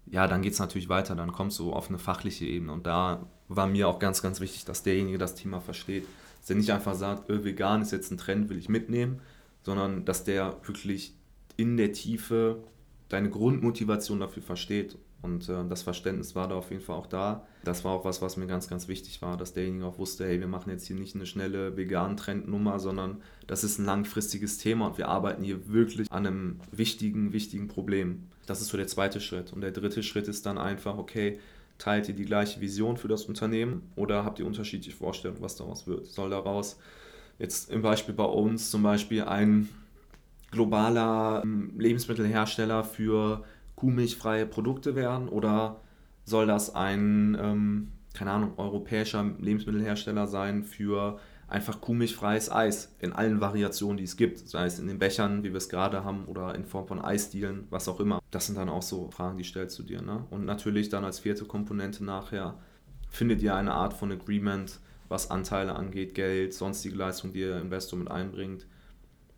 [0.06, 2.72] ja, dann geht es natürlich weiter, dann kommst du auf eine fachliche Ebene.
[2.72, 6.06] Und da war mir auch ganz, ganz wichtig, dass derjenige das Thema versteht.
[6.46, 9.20] Dass er nicht einfach sagt, öh, vegan ist jetzt ein Trend, will ich mitnehmen,
[9.64, 11.12] sondern dass der wirklich
[11.56, 12.62] in der Tiefe
[13.08, 14.96] deine Grundmotivation dafür versteht.
[15.22, 17.44] Und äh, das Verständnis war da auf jeden Fall auch da.
[17.64, 20.38] Das war auch was, was mir ganz, ganz wichtig war, dass derjenige auch wusste, hey,
[20.38, 24.86] wir machen jetzt hier nicht eine schnelle vegan Trendnummer, sondern das ist ein langfristiges Thema
[24.86, 28.28] und wir arbeiten hier wirklich an einem wichtigen, wichtigen Problem.
[28.46, 29.52] Das ist so der zweite Schritt.
[29.52, 31.40] Und der dritte Schritt ist dann einfach, okay,
[31.78, 35.86] teilt ihr die gleiche Vision für das Unternehmen oder habt ihr unterschiedliche Vorstellungen, was daraus
[35.86, 36.06] wird?
[36.06, 36.78] Soll daraus
[37.38, 39.68] jetzt im Beispiel bei uns zum Beispiel ein
[40.50, 45.80] globaler ähm, Lebensmittelhersteller für kuhmilchfreie Produkte werden oder
[46.24, 53.40] soll das ein, ähm, keine Ahnung, europäischer Lebensmittelhersteller sein für einfach kuhmilchfreies Eis in allen
[53.40, 56.54] Variationen, die es gibt, sei es in den Bechern, wie wir es gerade haben, oder
[56.54, 58.20] in Form von Eisdielen, was auch immer.
[58.30, 60.02] Das sind dann auch so Fragen, die stellst du dir.
[60.02, 60.24] Ne?
[60.30, 62.58] Und natürlich dann als vierte Komponente nachher
[63.08, 67.98] findet ihr eine Art von Agreement, was Anteile angeht, Geld, sonstige Leistung, die ihr Investor
[67.98, 68.66] mit einbringt.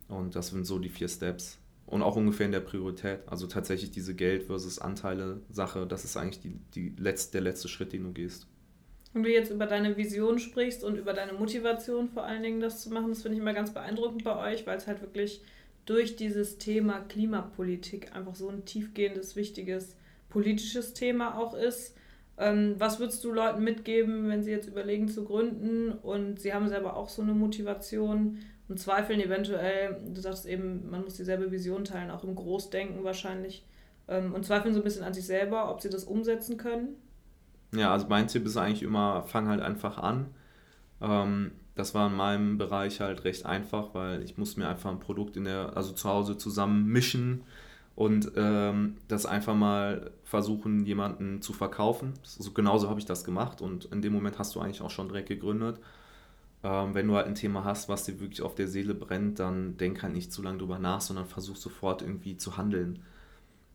[0.09, 1.59] Und das sind so die vier Steps.
[1.85, 3.21] Und auch ungefähr in der Priorität.
[3.27, 7.69] Also tatsächlich diese Geld versus Anteile Sache, das ist eigentlich die, die letzte, der letzte
[7.69, 8.47] Schritt, den du gehst.
[9.13, 12.83] Wenn du jetzt über deine Vision sprichst und über deine Motivation vor allen Dingen das
[12.83, 15.41] zu machen, das finde ich immer ganz beeindruckend bei euch, weil es halt wirklich
[15.87, 19.97] durch dieses Thema Klimapolitik einfach so ein tiefgehendes, wichtiges
[20.29, 21.97] politisches Thema auch ist.
[22.37, 26.69] Ähm, was würdest du Leuten mitgeben, wenn sie jetzt überlegen zu gründen und sie haben
[26.69, 28.39] selber auch so eine Motivation
[28.69, 33.65] und zweifeln eventuell, du sagst eben, man muss dieselbe Vision teilen, auch im Großdenken wahrscheinlich,
[34.07, 36.97] ähm, und zweifeln so ein bisschen an sich selber, ob sie das umsetzen können?
[37.73, 40.29] Ja, also mein Tipp ist eigentlich immer, fang halt einfach an.
[41.03, 45.01] Ähm, das war in meinem Bereich halt recht einfach, weil ich musste mir einfach ein
[45.01, 47.45] Produkt in der, also zu Hause zusammen mischen
[47.97, 52.15] und ähm, das einfach mal versuchen, jemanden zu verkaufen.
[52.39, 55.09] Also genauso habe ich das gemacht und in dem Moment hast du eigentlich auch schon
[55.09, 55.81] direkt gegründet.
[56.65, 59.77] Ähm, wenn du halt ein Thema hast, was dir wirklich auf der Seele brennt, dann
[59.77, 63.01] denk halt nicht zu lange drüber nach, sondern versuch sofort irgendwie zu handeln.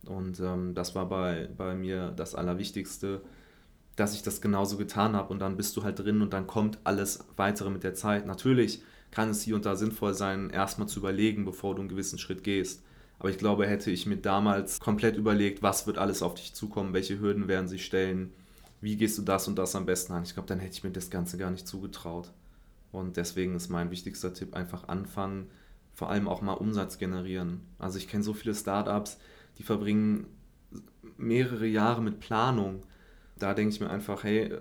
[0.06, 3.22] Und ähm, das war bei, bei mir das Allerwichtigste
[3.96, 6.80] dass ich das genauso getan habe und dann bist du halt drin und dann kommt
[6.84, 8.26] alles weitere mit der Zeit.
[8.26, 8.82] Natürlich
[9.12, 12.44] kann es hier und da sinnvoll sein, erstmal zu überlegen, bevor du einen gewissen Schritt
[12.44, 12.84] gehst.
[13.20, 16.94] Aber ich glaube, hätte ich mir damals komplett überlegt, was wird alles auf dich zukommen,
[16.94, 18.34] welche Hürden werden sich stellen,
[18.82, 20.92] wie gehst du das und das am besten an, ich glaube, dann hätte ich mir
[20.92, 22.32] das Ganze gar nicht zugetraut.
[22.92, 25.50] Und deswegen ist mein wichtigster Tipp einfach anfangen,
[25.94, 27.62] vor allem auch mal Umsatz generieren.
[27.80, 29.20] Also ich kenne so viele Startups,
[29.58, 30.26] die verbringen
[31.18, 32.82] mehrere Jahre mit Planung
[33.38, 34.58] da denke ich mir einfach, hey,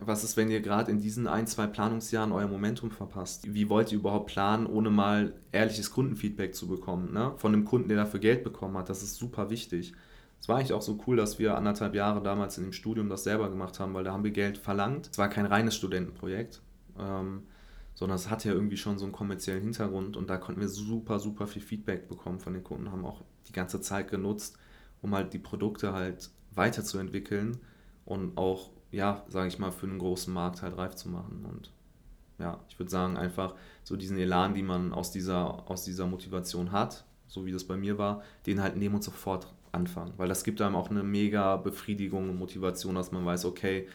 [0.00, 3.52] was ist, wenn ihr gerade in diesen ein, zwei Planungsjahren euer Momentum verpasst?
[3.52, 7.12] Wie wollt ihr überhaupt planen, ohne mal ehrliches Kundenfeedback zu bekommen?
[7.12, 7.32] Ne?
[7.36, 8.88] Von einem Kunden, der dafür Geld bekommen hat.
[8.88, 9.94] Das ist super wichtig.
[10.40, 13.24] Es war eigentlich auch so cool, dass wir anderthalb Jahre damals in dem Studium das
[13.24, 15.08] selber gemacht haben, weil da haben wir Geld verlangt.
[15.10, 16.62] Es war kein reines Studentenprojekt,
[16.98, 17.42] ähm,
[17.94, 21.18] sondern es hatte ja irgendwie schon so einen kommerziellen Hintergrund und da konnten wir super,
[21.18, 24.58] super viel Feedback bekommen von den Kunden, haben auch die ganze Zeit genutzt,
[25.02, 27.58] um halt die Produkte halt weiterzuentwickeln
[28.04, 31.44] und auch, ja, sage ich mal, für einen großen Markt halt reif zu machen.
[31.48, 31.70] Und
[32.38, 33.54] ja, ich würde sagen, einfach
[33.84, 37.76] so diesen Elan, den man aus dieser, aus dieser Motivation hat, so wie das bei
[37.76, 40.12] mir war, den halt nehmen und sofort anfangen.
[40.16, 43.88] Weil das gibt einem auch eine mega Befriedigung und Motivation, dass man weiß, okay,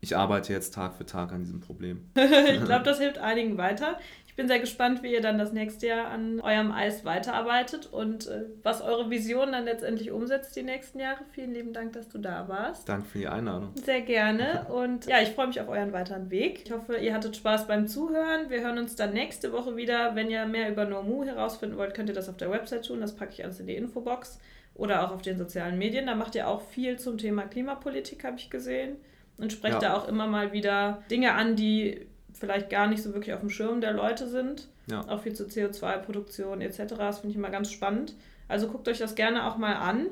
[0.00, 2.10] ich arbeite jetzt Tag für Tag an diesem Problem.
[2.14, 3.98] ich glaube, das hilft einigen weiter.
[4.36, 8.26] Ich bin sehr gespannt, wie ihr dann das nächste Jahr an eurem Eis weiterarbeitet und
[8.26, 11.20] äh, was eure Vision dann letztendlich umsetzt die nächsten Jahre.
[11.32, 12.86] Vielen lieben Dank, dass du da warst.
[12.86, 13.70] Danke für die Einladung.
[13.82, 14.66] Sehr gerne.
[14.70, 16.60] Und ja, ich freue mich auf euren weiteren Weg.
[16.66, 18.50] Ich hoffe, ihr hattet Spaß beim Zuhören.
[18.50, 20.14] Wir hören uns dann nächste Woche wieder.
[20.14, 23.00] Wenn ihr mehr über Nomu herausfinden wollt, könnt ihr das auf der Website tun.
[23.00, 24.38] Das packe ich alles in die Infobox
[24.74, 26.04] oder auch auf den sozialen Medien.
[26.04, 28.96] Da macht ihr auch viel zum Thema Klimapolitik, habe ich gesehen.
[29.38, 29.80] Und sprecht ja.
[29.80, 32.06] da auch immer mal wieder Dinge an, die
[32.38, 34.68] vielleicht gar nicht so wirklich auf dem Schirm der Leute sind.
[34.90, 35.06] Ja.
[35.08, 36.94] Auch viel zur CO2-Produktion etc.
[36.96, 38.14] Das finde ich immer ganz spannend.
[38.48, 40.06] Also guckt euch das gerne auch mal an.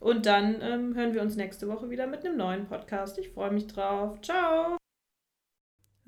[0.00, 3.18] Und dann ähm, hören wir uns nächste Woche wieder mit einem neuen Podcast.
[3.18, 4.20] Ich freue mich drauf.
[4.20, 4.76] Ciao!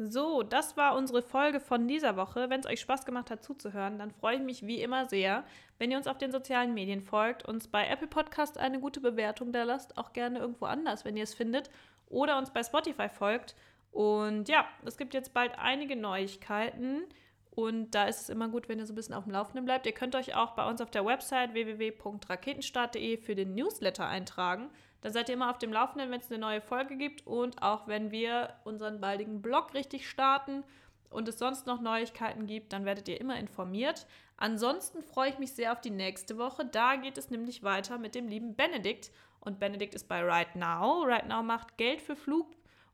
[0.00, 2.50] So, das war unsere Folge von dieser Woche.
[2.50, 5.42] Wenn es euch Spaß gemacht hat zuzuhören, dann freue ich mich wie immer sehr,
[5.78, 9.50] wenn ihr uns auf den sozialen Medien folgt, uns bei Apple Podcast eine gute Bewertung
[9.50, 11.68] da lasst, auch gerne irgendwo anders, wenn ihr es findet,
[12.06, 13.56] oder uns bei Spotify folgt
[13.91, 17.05] und ja, es gibt jetzt bald einige Neuigkeiten.
[17.51, 19.84] Und da ist es immer gut, wenn ihr so ein bisschen auf dem Laufenden bleibt.
[19.84, 24.70] Ihr könnt euch auch bei uns auf der Website www.raketenstart.de für den Newsletter eintragen.
[25.01, 27.89] Da seid ihr immer auf dem Laufenden, wenn es eine neue Folge gibt und auch
[27.89, 30.62] wenn wir unseren baldigen Blog richtig starten
[31.11, 34.07] und es sonst noch Neuigkeiten gibt, dann werdet ihr immer informiert.
[34.36, 36.64] Ansonsten freue ich mich sehr auf die nächste Woche.
[36.64, 39.11] Da geht es nämlich weiter mit dem lieben Benedikt.
[39.41, 41.03] Und Benedikt ist bei Right Now.
[41.03, 42.47] Right Now macht Geld für Flug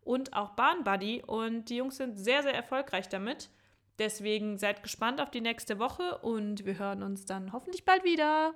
[0.05, 3.51] und auch Bahn Buddy und die Jungs sind sehr, sehr erfolgreich damit.
[3.99, 8.55] Deswegen seid gespannt auf die nächste Woche und wir hören uns dann hoffentlich bald wieder.